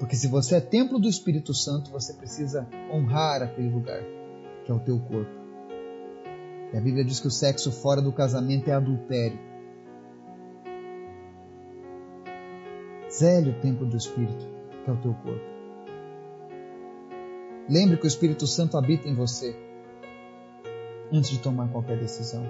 Porque 0.00 0.16
se 0.16 0.26
você 0.26 0.56
é 0.56 0.60
templo 0.60 0.98
do 0.98 1.08
Espírito 1.08 1.54
Santo, 1.54 1.92
você 1.92 2.12
precisa 2.12 2.66
honrar 2.92 3.42
aquele 3.42 3.70
lugar, 3.70 4.02
que 4.64 4.72
é 4.72 4.74
o 4.74 4.80
teu 4.80 4.98
corpo. 4.98 5.30
E 6.74 6.76
a 6.76 6.80
Bíblia 6.80 7.04
diz 7.04 7.20
que 7.20 7.28
o 7.28 7.30
sexo 7.30 7.70
fora 7.70 8.02
do 8.02 8.12
casamento 8.12 8.68
é 8.68 8.72
adultério. 8.72 9.54
Zele 13.16 13.50
o 13.50 13.60
templo 13.60 13.86
do 13.86 13.96
Espírito, 13.96 14.46
que 14.84 14.90
é 14.90 14.92
o 14.92 14.96
teu 14.98 15.14
corpo. 15.14 15.56
Lembre 17.68 17.96
que 17.96 18.04
o 18.04 18.08
Espírito 18.08 18.46
Santo 18.46 18.76
habita 18.76 19.08
em 19.08 19.14
você 19.14 19.56
antes 21.12 21.30
de 21.30 21.38
tomar 21.38 21.68
qualquer 21.68 21.98
decisão. 21.98 22.44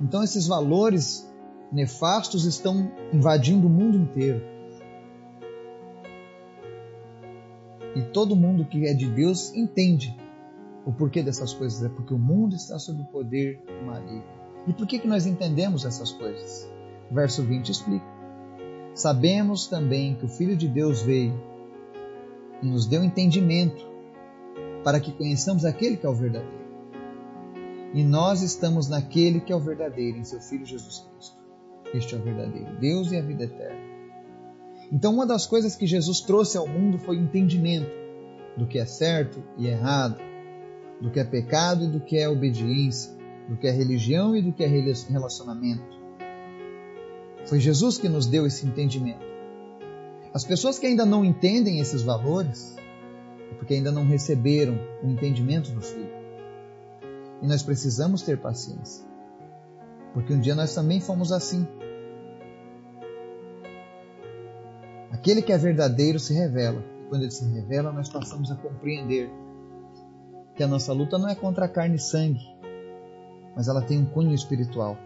Então, 0.00 0.22
esses 0.22 0.46
valores 0.46 1.28
nefastos 1.72 2.44
estão 2.44 2.90
invadindo 3.12 3.66
o 3.66 3.70
mundo 3.70 3.98
inteiro. 3.98 4.42
E 7.96 8.02
todo 8.12 8.36
mundo 8.36 8.64
que 8.64 8.86
é 8.86 8.94
de 8.94 9.06
Deus 9.10 9.52
entende 9.54 10.16
o 10.86 10.92
porquê 10.92 11.22
dessas 11.22 11.52
coisas. 11.52 11.82
É 11.82 11.88
porque 11.88 12.14
o 12.14 12.18
mundo 12.18 12.54
está 12.54 12.78
sob 12.78 13.02
o 13.02 13.06
poder 13.06 13.60
maligno. 13.84 14.24
E 14.66 14.72
por 14.72 14.86
que, 14.86 14.98
que 14.98 15.08
nós 15.08 15.26
entendemos 15.26 15.84
essas 15.84 16.12
coisas? 16.12 16.70
Verso 17.10 17.42
20 17.42 17.68
explica. 17.68 18.19
Sabemos 19.00 19.66
também 19.66 20.14
que 20.14 20.26
o 20.26 20.28
Filho 20.28 20.54
de 20.54 20.68
Deus 20.68 21.00
veio 21.00 21.32
e 22.62 22.66
nos 22.66 22.84
deu 22.84 23.02
entendimento 23.02 23.82
para 24.84 25.00
que 25.00 25.10
conheçamos 25.10 25.64
aquele 25.64 25.96
que 25.96 26.04
é 26.04 26.08
o 26.08 26.14
verdadeiro. 26.14 26.60
E 27.94 28.04
nós 28.04 28.42
estamos 28.42 28.90
naquele 28.90 29.40
que 29.40 29.50
é 29.50 29.56
o 29.56 29.60
verdadeiro, 29.60 30.18
em 30.18 30.24
seu 30.24 30.38
Filho 30.38 30.66
Jesus 30.66 30.98
Cristo. 30.98 31.36
Este 31.94 32.14
é 32.14 32.18
o 32.18 32.22
verdadeiro, 32.22 32.78
Deus 32.78 33.10
e 33.10 33.16
a 33.16 33.22
vida 33.22 33.44
eterna. 33.44 33.80
Então, 34.92 35.14
uma 35.14 35.24
das 35.24 35.46
coisas 35.46 35.74
que 35.74 35.86
Jesus 35.86 36.20
trouxe 36.20 36.58
ao 36.58 36.68
mundo 36.68 36.98
foi 36.98 37.16
o 37.16 37.22
entendimento 37.22 37.90
do 38.58 38.66
que 38.66 38.78
é 38.78 38.84
certo 38.84 39.42
e 39.56 39.66
errado, 39.66 40.20
do 41.00 41.10
que 41.10 41.18
é 41.18 41.24
pecado 41.24 41.84
e 41.84 41.88
do 41.88 42.00
que 42.00 42.18
é 42.18 42.28
obediência, 42.28 43.10
do 43.48 43.56
que 43.56 43.66
é 43.66 43.70
religião 43.70 44.36
e 44.36 44.42
do 44.42 44.52
que 44.52 44.62
é 44.62 44.66
relacionamento. 44.66 45.98
Foi 47.46 47.58
Jesus 47.58 47.98
que 47.98 48.08
nos 48.08 48.26
deu 48.26 48.46
esse 48.46 48.66
entendimento. 48.66 49.24
As 50.32 50.44
pessoas 50.44 50.78
que 50.78 50.86
ainda 50.86 51.04
não 51.04 51.24
entendem 51.24 51.80
esses 51.80 52.02
valores 52.02 52.76
é 53.50 53.54
porque 53.54 53.74
ainda 53.74 53.90
não 53.90 54.06
receberam 54.06 54.78
o 55.02 55.08
entendimento 55.08 55.70
do 55.72 55.80
Filho. 55.80 56.20
E 57.42 57.46
nós 57.46 57.62
precisamos 57.62 58.22
ter 58.22 58.38
paciência, 58.38 59.04
porque 60.12 60.32
um 60.32 60.40
dia 60.40 60.54
nós 60.54 60.74
também 60.74 61.00
fomos 61.00 61.32
assim. 61.32 61.66
Aquele 65.10 65.42
que 65.42 65.52
é 65.52 65.58
verdadeiro 65.58 66.18
se 66.18 66.32
revela. 66.32 66.84
E 67.02 67.08
quando 67.08 67.22
ele 67.22 67.30
se 67.30 67.44
revela, 67.44 67.92
nós 67.92 68.08
passamos 68.08 68.50
a 68.52 68.56
compreender 68.56 69.30
que 70.54 70.62
a 70.62 70.68
nossa 70.68 70.92
luta 70.92 71.18
não 71.18 71.28
é 71.28 71.34
contra 71.34 71.64
a 71.64 71.68
carne 71.68 71.96
e 71.96 71.98
sangue, 71.98 72.46
mas 73.56 73.66
ela 73.66 73.82
tem 73.82 73.98
um 73.98 74.06
cunho 74.06 74.34
espiritual. 74.34 74.96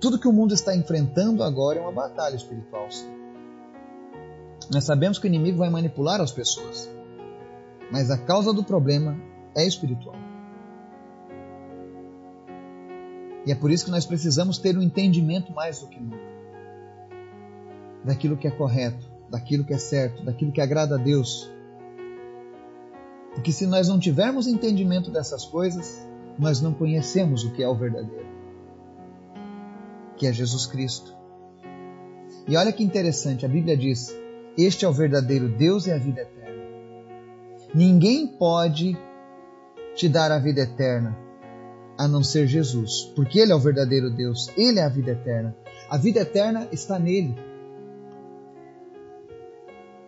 Tudo 0.00 0.18
que 0.18 0.28
o 0.28 0.32
mundo 0.32 0.54
está 0.54 0.76
enfrentando 0.76 1.42
agora 1.42 1.78
é 1.78 1.82
uma 1.82 1.92
batalha 1.92 2.36
espiritual. 2.36 2.90
Sim. 2.90 3.10
Nós 4.70 4.84
sabemos 4.84 5.18
que 5.18 5.26
o 5.26 5.28
inimigo 5.28 5.58
vai 5.58 5.70
manipular 5.70 6.20
as 6.20 6.32
pessoas, 6.32 6.90
mas 7.90 8.10
a 8.10 8.18
causa 8.18 8.52
do 8.52 8.64
problema 8.64 9.16
é 9.54 9.64
espiritual. 9.64 10.16
E 13.46 13.52
é 13.52 13.54
por 13.54 13.70
isso 13.70 13.84
que 13.84 13.90
nós 13.90 14.04
precisamos 14.04 14.58
ter 14.58 14.76
um 14.76 14.82
entendimento 14.82 15.52
mais 15.52 15.78
do 15.78 15.86
que 15.86 16.00
nunca 16.00 16.36
daquilo 18.06 18.36
que 18.36 18.46
é 18.46 18.50
correto, 18.50 19.04
daquilo 19.28 19.64
que 19.64 19.74
é 19.74 19.78
certo, 19.78 20.24
daquilo 20.24 20.52
que 20.52 20.60
agrada 20.60 20.94
a 20.94 20.98
Deus. 20.98 21.50
Porque 23.34 23.50
se 23.50 23.66
nós 23.66 23.88
não 23.88 23.98
tivermos 23.98 24.46
entendimento 24.46 25.10
dessas 25.10 25.44
coisas, 25.44 26.00
nós 26.38 26.60
não 26.60 26.72
conhecemos 26.72 27.44
o 27.44 27.50
que 27.50 27.62
é 27.62 27.68
o 27.68 27.74
verdadeiro, 27.74 28.25
que 30.16 30.26
é 30.26 30.32
Jesus 30.32 30.66
Cristo. 30.66 31.14
E 32.48 32.56
olha 32.56 32.72
que 32.72 32.82
interessante, 32.82 33.44
a 33.44 33.48
Bíblia 33.48 33.76
diz: 33.76 34.14
Este 34.56 34.84
é 34.84 34.88
o 34.88 34.92
verdadeiro 34.92 35.48
Deus 35.48 35.86
e 35.86 35.92
a 35.92 35.98
vida 35.98 36.20
eterna. 36.22 36.64
Ninguém 37.74 38.26
pode 38.26 38.96
te 39.94 40.08
dar 40.08 40.30
a 40.30 40.38
vida 40.38 40.60
eterna 40.60 41.16
a 41.98 42.06
não 42.06 42.22
ser 42.22 42.46
Jesus, 42.46 43.12
porque 43.16 43.38
Ele 43.38 43.52
é 43.52 43.54
o 43.54 43.60
verdadeiro 43.60 44.10
Deus, 44.10 44.48
Ele 44.56 44.78
é 44.78 44.84
a 44.84 44.88
vida 44.88 45.12
eterna. 45.12 45.56
A 45.88 45.96
vida 45.96 46.20
eterna 46.20 46.68
está 46.70 46.98
nele. 46.98 47.34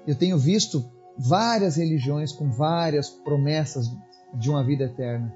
Eu 0.06 0.14
tenho 0.14 0.38
visto 0.38 0.84
várias 1.16 1.76
religiões 1.76 2.32
com 2.32 2.50
várias 2.50 3.10
promessas 3.10 3.90
de 4.34 4.50
uma 4.50 4.62
vida 4.64 4.84
eterna, 4.84 5.34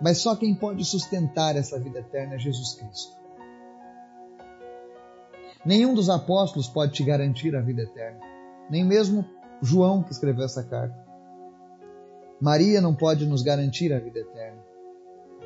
mas 0.00 0.18
só 0.18 0.34
quem 0.34 0.54
pode 0.54 0.84
sustentar 0.84 1.56
essa 1.56 1.78
vida 1.78 2.00
eterna 2.00 2.34
é 2.34 2.38
Jesus 2.38 2.74
Cristo. 2.74 3.19
Nenhum 5.64 5.94
dos 5.94 6.08
apóstolos 6.08 6.68
pode 6.68 6.92
te 6.92 7.04
garantir 7.04 7.54
a 7.54 7.60
vida 7.60 7.82
eterna, 7.82 8.20
nem 8.70 8.84
mesmo 8.84 9.24
João 9.60 10.02
que 10.02 10.12
escreveu 10.12 10.44
essa 10.44 10.64
carta. 10.64 10.96
Maria 12.40 12.80
não 12.80 12.94
pode 12.94 13.26
nos 13.26 13.42
garantir 13.42 13.92
a 13.92 13.98
vida 13.98 14.20
eterna. 14.20 14.58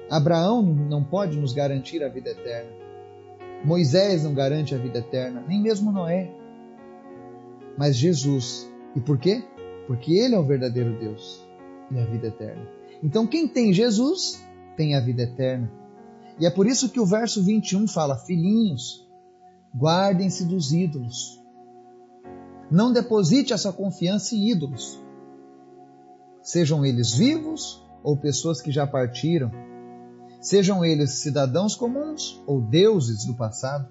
Abraão 0.09 0.62
não 0.62 1.03
pode 1.03 1.37
nos 1.37 1.53
garantir 1.53 2.05
a 2.05 2.09
vida 2.09 2.31
eterna. 2.31 2.70
Moisés 3.64 4.22
não 4.22 4.35
garante 4.35 4.74
a 4.74 4.79
vida 4.79 4.98
eterna, 4.98 5.42
nem 5.48 5.61
mesmo 5.61 5.90
Noé. 5.90 6.31
Mas 7.77 7.96
Jesus. 7.96 8.70
E 8.94 9.00
por 9.00 9.18
quê? 9.18 9.42
Porque 9.88 10.12
Ele 10.12 10.35
é 10.35 10.38
o 10.38 10.44
verdadeiro 10.44 10.96
Deus 10.98 11.44
e 11.90 11.98
a 11.98 12.05
vida 12.05 12.29
eterna. 12.29 12.68
Então, 13.03 13.27
quem 13.27 13.48
tem 13.48 13.72
Jesus 13.72 14.40
tem 14.77 14.94
a 14.94 15.00
vida 15.00 15.22
eterna. 15.22 15.70
E 16.38 16.46
é 16.46 16.50
por 16.50 16.66
isso 16.66 16.90
que 16.90 17.00
o 17.00 17.07
verso 17.07 17.42
21 17.42 17.88
fala: 17.88 18.16
Filhinhos, 18.16 19.03
guardem-se 19.76 20.44
dos 20.44 20.72
ídolos. 20.72 21.42
Não 22.70 22.92
deposite 22.92 23.52
essa 23.52 23.72
confiança 23.72 24.34
em 24.34 24.50
ídolos, 24.50 25.02
sejam 26.42 26.84
eles 26.84 27.14
vivos 27.14 27.82
ou 28.02 28.16
pessoas 28.16 28.60
que 28.60 28.70
já 28.70 28.87
partiram 28.87 29.50
sejam 30.44 30.84
eles 30.84 31.22
cidadãos 31.22 31.74
comuns 31.74 32.40
ou 32.46 32.60
deuses 32.60 33.24
do 33.24 33.34
passado. 33.34 33.88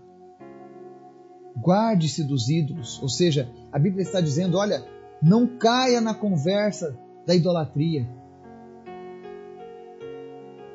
Guarde-se 1.57 2.23
dos 2.23 2.47
ídolos, 2.47 3.01
ou 3.01 3.09
seja, 3.09 3.51
a 3.71 3.79
Bíblia 3.79 4.03
está 4.03 4.21
dizendo: 4.21 4.57
olha, 4.57 4.85
não 5.21 5.57
caia 5.57 5.99
na 5.99 6.13
conversa 6.13 6.97
da 7.25 7.33
idolatria. 7.33 8.07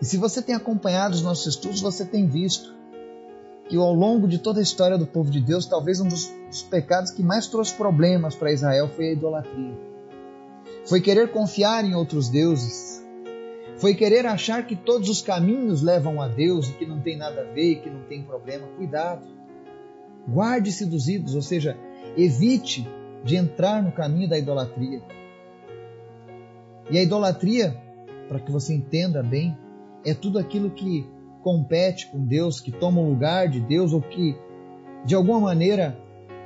E 0.00 0.04
se 0.04 0.16
você 0.16 0.42
tem 0.42 0.54
acompanhado 0.54 1.14
os 1.14 1.22
nossos 1.22 1.46
estudos, 1.46 1.80
você 1.80 2.04
tem 2.04 2.26
visto 2.26 2.76
que 3.68 3.76
ao 3.76 3.92
longo 3.92 4.26
de 4.26 4.38
toda 4.38 4.60
a 4.60 4.62
história 4.62 4.96
do 4.96 5.06
povo 5.06 5.30
de 5.30 5.40
Deus, 5.40 5.66
talvez 5.66 6.00
um 6.00 6.08
dos, 6.08 6.32
dos 6.48 6.62
pecados 6.62 7.10
que 7.10 7.22
mais 7.22 7.46
trouxe 7.46 7.74
problemas 7.74 8.34
para 8.34 8.52
Israel 8.52 8.88
foi 8.88 9.08
a 9.08 9.12
idolatria. 9.12 9.76
Foi 10.86 11.00
querer 11.00 11.30
confiar 11.30 11.84
em 11.84 11.94
outros 11.94 12.30
deuses, 12.30 13.04
foi 13.76 13.94
querer 13.94 14.26
achar 14.26 14.66
que 14.66 14.74
todos 14.74 15.08
os 15.08 15.22
caminhos 15.22 15.82
levam 15.82 16.20
a 16.20 16.26
Deus 16.26 16.68
e 16.68 16.72
que 16.72 16.86
não 16.86 17.00
tem 17.00 17.16
nada 17.16 17.42
a 17.42 17.44
ver 17.44 17.72
e 17.72 17.76
que 17.76 17.90
não 17.90 18.00
tem 18.02 18.22
problema. 18.22 18.66
Cuidado. 18.76 19.24
Guarde-se 20.28 20.84
dos 20.84 21.06
ídolos, 21.06 21.34
ou 21.34 21.42
seja, 21.42 21.76
evite 22.16 22.88
de 23.22 23.36
entrar 23.36 23.82
no 23.82 23.92
caminho 23.92 24.28
da 24.28 24.38
idolatria. 24.38 25.00
E 26.90 26.98
a 26.98 27.02
idolatria, 27.02 27.76
para 28.28 28.40
que 28.40 28.50
você 28.50 28.74
entenda 28.74 29.22
bem, 29.22 29.56
é 30.04 30.14
tudo 30.14 30.38
aquilo 30.38 30.70
que 30.70 31.06
compete 31.42 32.08
com 32.08 32.24
Deus, 32.24 32.60
que 32.60 32.70
toma 32.70 33.00
o 33.00 33.08
lugar 33.08 33.48
de 33.48 33.60
Deus 33.60 33.92
ou 33.92 34.00
que 34.00 34.36
de 35.04 35.14
alguma 35.14 35.40
maneira 35.40 35.98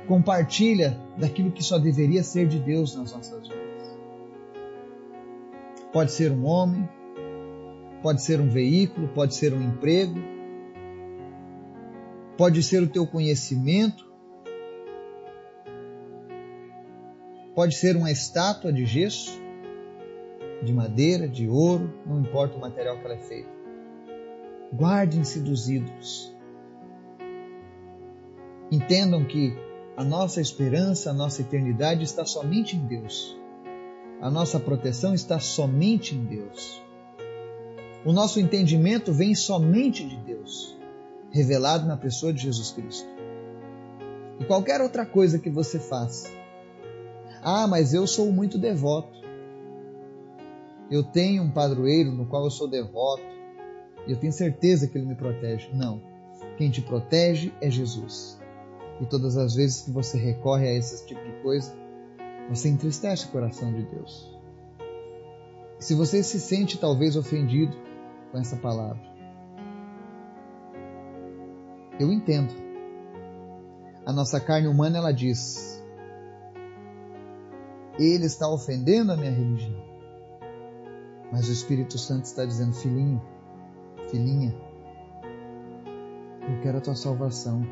compartilha 0.07 0.97
daquilo 1.17 1.51
que 1.51 1.63
só 1.63 1.77
deveria 1.77 2.23
ser 2.23 2.47
de 2.47 2.59
Deus 2.59 2.95
nas 2.95 3.13
nossas 3.13 3.47
vidas. 3.47 3.97
Pode 5.91 6.11
ser 6.11 6.31
um 6.31 6.45
homem, 6.45 6.87
Pode 8.03 8.21
ser 8.21 8.41
um 8.41 8.49
veículo, 8.49 9.07
pode 9.07 9.33
ser 9.33 9.53
um 9.53 9.61
emprego, 9.61 10.19
pode 12.37 12.61
ser 12.61 12.83
o 12.83 12.89
teu 12.89 13.07
conhecimento, 13.07 14.05
pode 17.55 17.77
ser 17.77 17.95
uma 17.95 18.11
estátua 18.11 18.73
de 18.73 18.85
gesso, 18.85 19.41
de 20.61 20.73
madeira, 20.73 21.29
de 21.29 21.47
ouro, 21.47 21.93
não 22.05 22.19
importa 22.19 22.57
o 22.57 22.59
material 22.59 22.99
que 22.99 23.05
ela 23.05 23.15
é 23.15 23.19
feita. 23.19 23.62
Guardem-se 24.75 25.39
dos 25.39 25.69
ídolos. 25.69 26.35
Entendam 28.71 29.23
que 29.23 29.55
a 29.95 30.03
nossa 30.03 30.41
esperança, 30.41 31.11
a 31.11 31.13
nossa 31.13 31.41
eternidade 31.41 32.03
está 32.03 32.25
somente 32.25 32.75
em 32.75 32.79
Deus. 32.79 33.37
A 34.19 34.31
nossa 34.31 34.59
proteção 34.59 35.13
está 35.13 35.39
somente 35.39 36.15
em 36.15 36.25
Deus. 36.25 36.81
O 38.03 38.11
nosso 38.11 38.39
entendimento 38.39 39.13
vem 39.13 39.35
somente 39.35 40.03
de 40.07 40.17
Deus, 40.17 40.75
revelado 41.31 41.85
na 41.85 41.95
pessoa 41.95 42.33
de 42.33 42.41
Jesus 42.41 42.71
Cristo. 42.71 43.07
E 44.39 44.45
qualquer 44.45 44.81
outra 44.81 45.05
coisa 45.05 45.37
que 45.37 45.51
você 45.51 45.77
faça, 45.77 46.29
ah, 47.43 47.67
mas 47.67 47.93
eu 47.93 48.07
sou 48.07 48.31
muito 48.31 48.57
devoto. 48.57 49.21
Eu 50.89 51.03
tenho 51.03 51.43
um 51.43 51.51
padroeiro 51.51 52.11
no 52.11 52.25
qual 52.25 52.45
eu 52.45 52.51
sou 52.51 52.67
devoto 52.67 53.33
eu 54.07 54.17
tenho 54.17 54.33
certeza 54.33 54.87
que 54.87 54.97
ele 54.97 55.07
me 55.07 55.15
protege. 55.15 55.69
Não. 55.73 56.01
Quem 56.57 56.69
te 56.69 56.81
protege 56.81 57.53
é 57.61 57.69
Jesus. 57.69 58.39
E 59.01 59.05
todas 59.05 59.37
as 59.37 59.55
vezes 59.55 59.81
que 59.81 59.91
você 59.91 60.17
recorre 60.17 60.67
a 60.67 60.73
esse 60.73 61.05
tipo 61.05 61.21
de 61.23 61.31
coisa, 61.41 61.73
você 62.49 62.69
entristece 62.69 63.25
o 63.25 63.29
coração 63.29 63.73
de 63.73 63.83
Deus. 63.83 64.31
Se 65.79 65.95
você 65.95 66.21
se 66.21 66.39
sente 66.39 66.77
talvez 66.77 67.15
ofendido 67.15 67.75
com 68.31 68.37
essa 68.39 68.55
palavra. 68.57 69.01
Eu 71.99 72.11
entendo. 72.11 72.53
A 74.05 74.11
nossa 74.11 74.39
carne 74.39 74.67
humana 74.67 74.97
ela 74.97 75.11
diz: 75.11 75.81
ele 77.97 78.25
está 78.25 78.49
ofendendo 78.49 79.11
a 79.11 79.17
minha 79.17 79.31
religião. 79.31 79.81
Mas 81.31 81.47
o 81.47 81.51
Espírito 81.51 81.97
Santo 81.97 82.25
está 82.25 82.45
dizendo: 82.45 82.73
filhinho, 82.73 83.21
filhinha, 84.09 84.53
eu 86.49 86.61
quero 86.61 86.77
a 86.77 86.81
tua 86.81 86.95
salvação. 86.95 87.65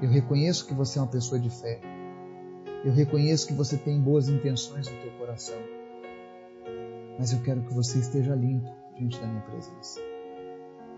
Eu 0.00 0.08
reconheço 0.08 0.66
que 0.66 0.74
você 0.74 0.98
é 0.98 1.02
uma 1.02 1.08
pessoa 1.08 1.40
de 1.40 1.50
fé. 1.50 1.80
Eu 2.84 2.92
reconheço 2.92 3.48
que 3.48 3.54
você 3.54 3.76
tem 3.76 4.00
boas 4.00 4.28
intenções 4.28 4.88
no 4.88 4.96
teu 5.00 5.10
coração. 5.18 5.58
Mas 7.18 7.32
eu 7.32 7.40
quero 7.42 7.62
que 7.62 7.74
você 7.74 7.98
esteja 7.98 8.34
limpo 8.34 8.70
diante 8.96 9.20
da 9.20 9.26
minha 9.26 9.42
presença. 9.42 10.00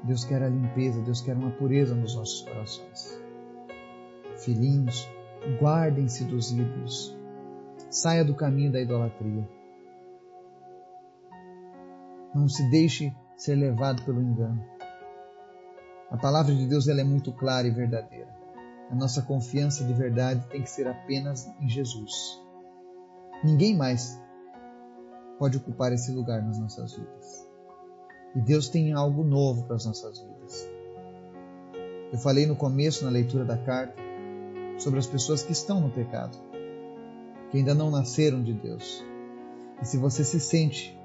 Deus 0.05 0.25
quer 0.25 0.43
a 0.43 0.49
limpeza, 0.49 1.01
Deus 1.01 1.23
quer 1.23 1.37
uma 1.37 1.51
pureza 1.51 1.95
nos 1.95 2.15
nossos 2.15 2.43
corações. 2.43 3.21
Filhinhos, 4.37 5.09
guardem-se 5.59 6.25
dos 6.25 6.53
ídolos. 6.53 7.17
Saia 7.89 8.25
do 8.25 8.35
caminho 8.35 8.71
da 8.71 8.81
idolatria. 8.81 9.49
Não 12.35 12.47
se 12.47 12.69
deixe 12.71 13.15
ser 13.41 13.55
levado 13.55 14.05
pelo 14.05 14.21
engano. 14.21 14.63
A 16.11 16.17
palavra 16.19 16.55
de 16.55 16.67
Deus 16.67 16.89
ela 16.89 17.01
é 17.01 17.05
muito 17.05 17.33
clara 17.33 17.67
e 17.67 17.71
verdadeira. 17.71 18.29
A 18.91 18.95
nossa 18.95 19.23
confiança 19.23 19.83
de 19.83 19.95
verdade 19.95 20.47
tem 20.49 20.63
que 20.63 20.69
ser 20.69 20.87
apenas 20.87 21.51
em 21.59 21.67
Jesus. 21.67 22.39
Ninguém 23.43 23.75
mais 23.75 24.21
pode 25.39 25.57
ocupar 25.57 25.91
esse 25.91 26.13
lugar 26.13 26.43
nas 26.43 26.59
nossas 26.59 26.95
vidas. 26.95 27.49
E 28.37 28.41
Deus 28.41 28.69
tem 28.69 28.93
algo 28.93 29.25
novo 29.25 29.65
para 29.65 29.77
as 29.77 29.87
nossas 29.87 30.19
vidas. 30.19 30.69
Eu 32.13 32.19
falei 32.19 32.45
no 32.45 32.57
começo, 32.57 33.05
na 33.07 33.11
leitura 33.11 33.47
da 33.47 33.57
carta, 33.57 33.95
sobre 34.77 34.99
as 34.99 35.07
pessoas 35.07 35.43
que 35.43 35.53
estão 35.53 35.81
no 35.81 35.91
pecado, 35.91 36.37
que 37.51 37.57
ainda 37.57 37.75
não 37.75 37.91
nasceram 37.91 38.43
de 38.43 38.53
Deus. 38.53 39.03
E 39.81 39.87
se 39.87 39.97
você 39.97 40.25
se 40.25 40.39
sente 40.39 41.00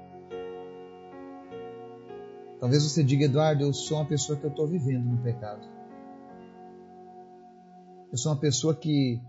Talvez 2.66 2.82
você 2.82 3.04
diga, 3.04 3.26
Eduardo, 3.26 3.62
eu 3.62 3.72
sou 3.72 3.96
uma 3.96 4.06
pessoa 4.06 4.36
que 4.36 4.44
eu 4.44 4.50
estou 4.50 4.66
vivendo 4.66 5.04
no 5.04 5.22
pecado. 5.22 5.64
Eu 8.10 8.18
sou 8.18 8.32
uma 8.32 8.40
pessoa 8.40 8.74
que 8.74 9.22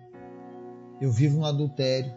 eu 0.99 1.11
vivo 1.11 1.37
no 1.37 1.45
adultério, 1.45 2.11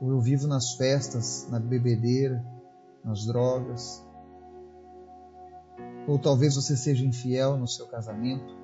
ou 0.00 0.10
eu 0.10 0.20
vivo 0.20 0.48
nas 0.48 0.72
festas, 0.72 1.46
na 1.48 1.60
bebedeira, 1.60 2.44
nas 3.04 3.26
drogas. 3.26 4.04
Ou 6.08 6.18
talvez 6.18 6.56
você 6.56 6.76
seja 6.76 7.06
infiel 7.06 7.56
no 7.56 7.68
seu 7.68 7.86
casamento, 7.86 8.56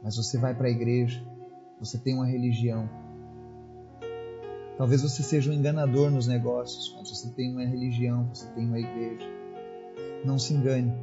mas 0.00 0.16
você 0.16 0.38
vai 0.38 0.54
para 0.54 0.68
a 0.68 0.70
igreja, 0.70 1.26
você 1.80 1.98
tem 1.98 2.14
uma 2.14 2.26
religião, 2.28 2.88
Talvez 4.78 5.02
você 5.02 5.24
seja 5.24 5.50
um 5.50 5.54
enganador 5.54 6.08
nos 6.08 6.28
negócios, 6.28 6.94
mas 6.96 7.10
você 7.10 7.28
tem 7.30 7.50
uma 7.50 7.64
religião, 7.64 8.30
você 8.32 8.46
tem 8.54 8.64
uma 8.64 8.78
igreja. 8.78 9.26
Não 10.24 10.38
se 10.38 10.54
engane. 10.54 10.94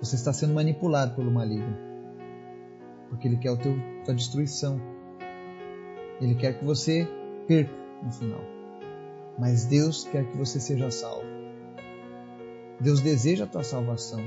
Você 0.00 0.16
está 0.16 0.32
sendo 0.32 0.54
manipulado 0.54 1.14
pelo 1.14 1.30
maligno. 1.30 1.76
Porque 3.08 3.28
ele 3.28 3.36
quer 3.36 3.50
a 3.50 3.56
tua 3.56 4.12
destruição. 4.12 4.80
Ele 6.20 6.34
quer 6.34 6.58
que 6.58 6.64
você 6.64 7.08
perca 7.46 7.72
no 8.02 8.10
final. 8.10 8.40
Mas 9.38 9.64
Deus 9.64 10.02
quer 10.02 10.28
que 10.28 10.36
você 10.36 10.58
seja 10.58 10.90
salvo. 10.90 11.28
Deus 12.80 13.00
deseja 13.00 13.44
a 13.44 13.46
tua 13.46 13.62
salvação. 13.62 14.20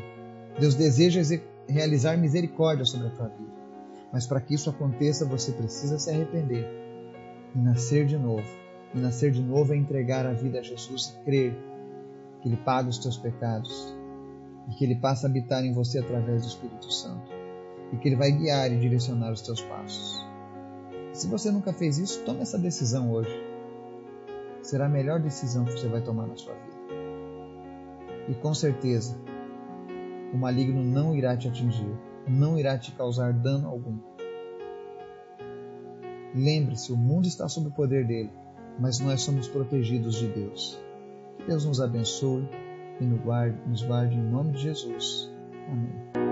Deus 0.58 0.74
deseja 0.74 1.20
realizar 1.68 2.16
misericórdia 2.16 2.86
sobre 2.86 3.08
a 3.08 3.12
tua 3.12 3.28
vida. 3.28 3.54
Mas 4.14 4.26
para 4.26 4.40
que 4.40 4.54
isso 4.54 4.70
aconteça, 4.70 5.26
você 5.26 5.52
precisa 5.52 6.00
se 6.00 6.10
arrepender 6.10 6.85
e 7.56 7.60
nascer 7.60 8.06
de 8.06 8.18
novo. 8.18 8.48
E 8.94 9.00
nascer 9.00 9.32
de 9.32 9.42
novo 9.42 9.74
é 9.74 9.78
entregar 9.78 10.26
a 10.26 10.34
vida 10.34 10.60
a 10.60 10.62
Jesus 10.62 11.08
e 11.08 11.24
crer 11.24 11.58
que 12.42 12.50
Ele 12.50 12.58
paga 12.58 12.90
os 12.90 12.98
teus 12.98 13.18
pecados 13.18 13.96
e 14.70 14.76
que 14.76 14.84
Ele 14.84 14.96
passa 14.96 15.28
a 15.28 15.30
habitar 15.30 15.64
em 15.64 15.74
você 15.74 16.00
através 16.00 16.44
do 16.44 16.48
Espírito 16.48 16.92
Santo 16.92 17.32
e 17.92 17.98
que 17.98 18.08
Ele 18.08 18.16
vai 18.16 18.32
guiar 18.32 18.72
e 18.72 18.78
direcionar 18.78 19.32
os 19.32 19.42
teus 19.42 19.62
passos. 19.62 20.26
Se 21.14 21.28
você 21.28 21.50
nunca 21.50 21.72
fez 21.72 21.98
isso, 21.98 22.24
tome 22.24 22.42
essa 22.42 22.58
decisão 22.58 23.12
hoje. 23.12 23.42
Será 24.62 24.88
a 24.88 24.90
melhor 24.90 25.20
decisão 25.20 25.64
que 25.64 25.72
você 25.72 25.88
vai 25.88 26.02
tomar 26.02 26.28
na 26.28 26.36
sua 26.36 26.54
vida. 26.54 26.76
E 28.28 28.34
com 28.34 28.54
certeza, 28.54 29.16
o 30.34 30.38
maligno 30.38 30.84
não 30.84 31.16
irá 31.16 31.38
te 31.38 31.48
atingir, 31.48 31.96
não 32.28 32.58
irá 32.58 32.78
te 32.78 32.92
causar 32.92 33.32
dano 33.32 33.70
algum 33.70 33.98
Lembre-se, 36.36 36.92
o 36.92 36.98
mundo 36.98 37.28
está 37.28 37.48
sob 37.48 37.70
o 37.70 37.72
poder 37.72 38.06
dele, 38.06 38.30
mas 38.80 39.00
nós 39.00 39.22
somos 39.22 39.48
protegidos 39.48 40.16
de 40.16 40.28
Deus. 40.28 40.78
Que 41.38 41.46
Deus 41.46 41.66
nos 41.66 41.80
abençoe 41.80 42.48
e 43.00 43.06
nos 43.06 43.22
guarde, 43.22 43.58
nos 43.68 43.82
guarde 43.84 44.16
em 44.16 44.24
nome 44.24 44.52
de 44.52 44.60
Jesus. 44.60 45.32
Amém. 45.70 46.25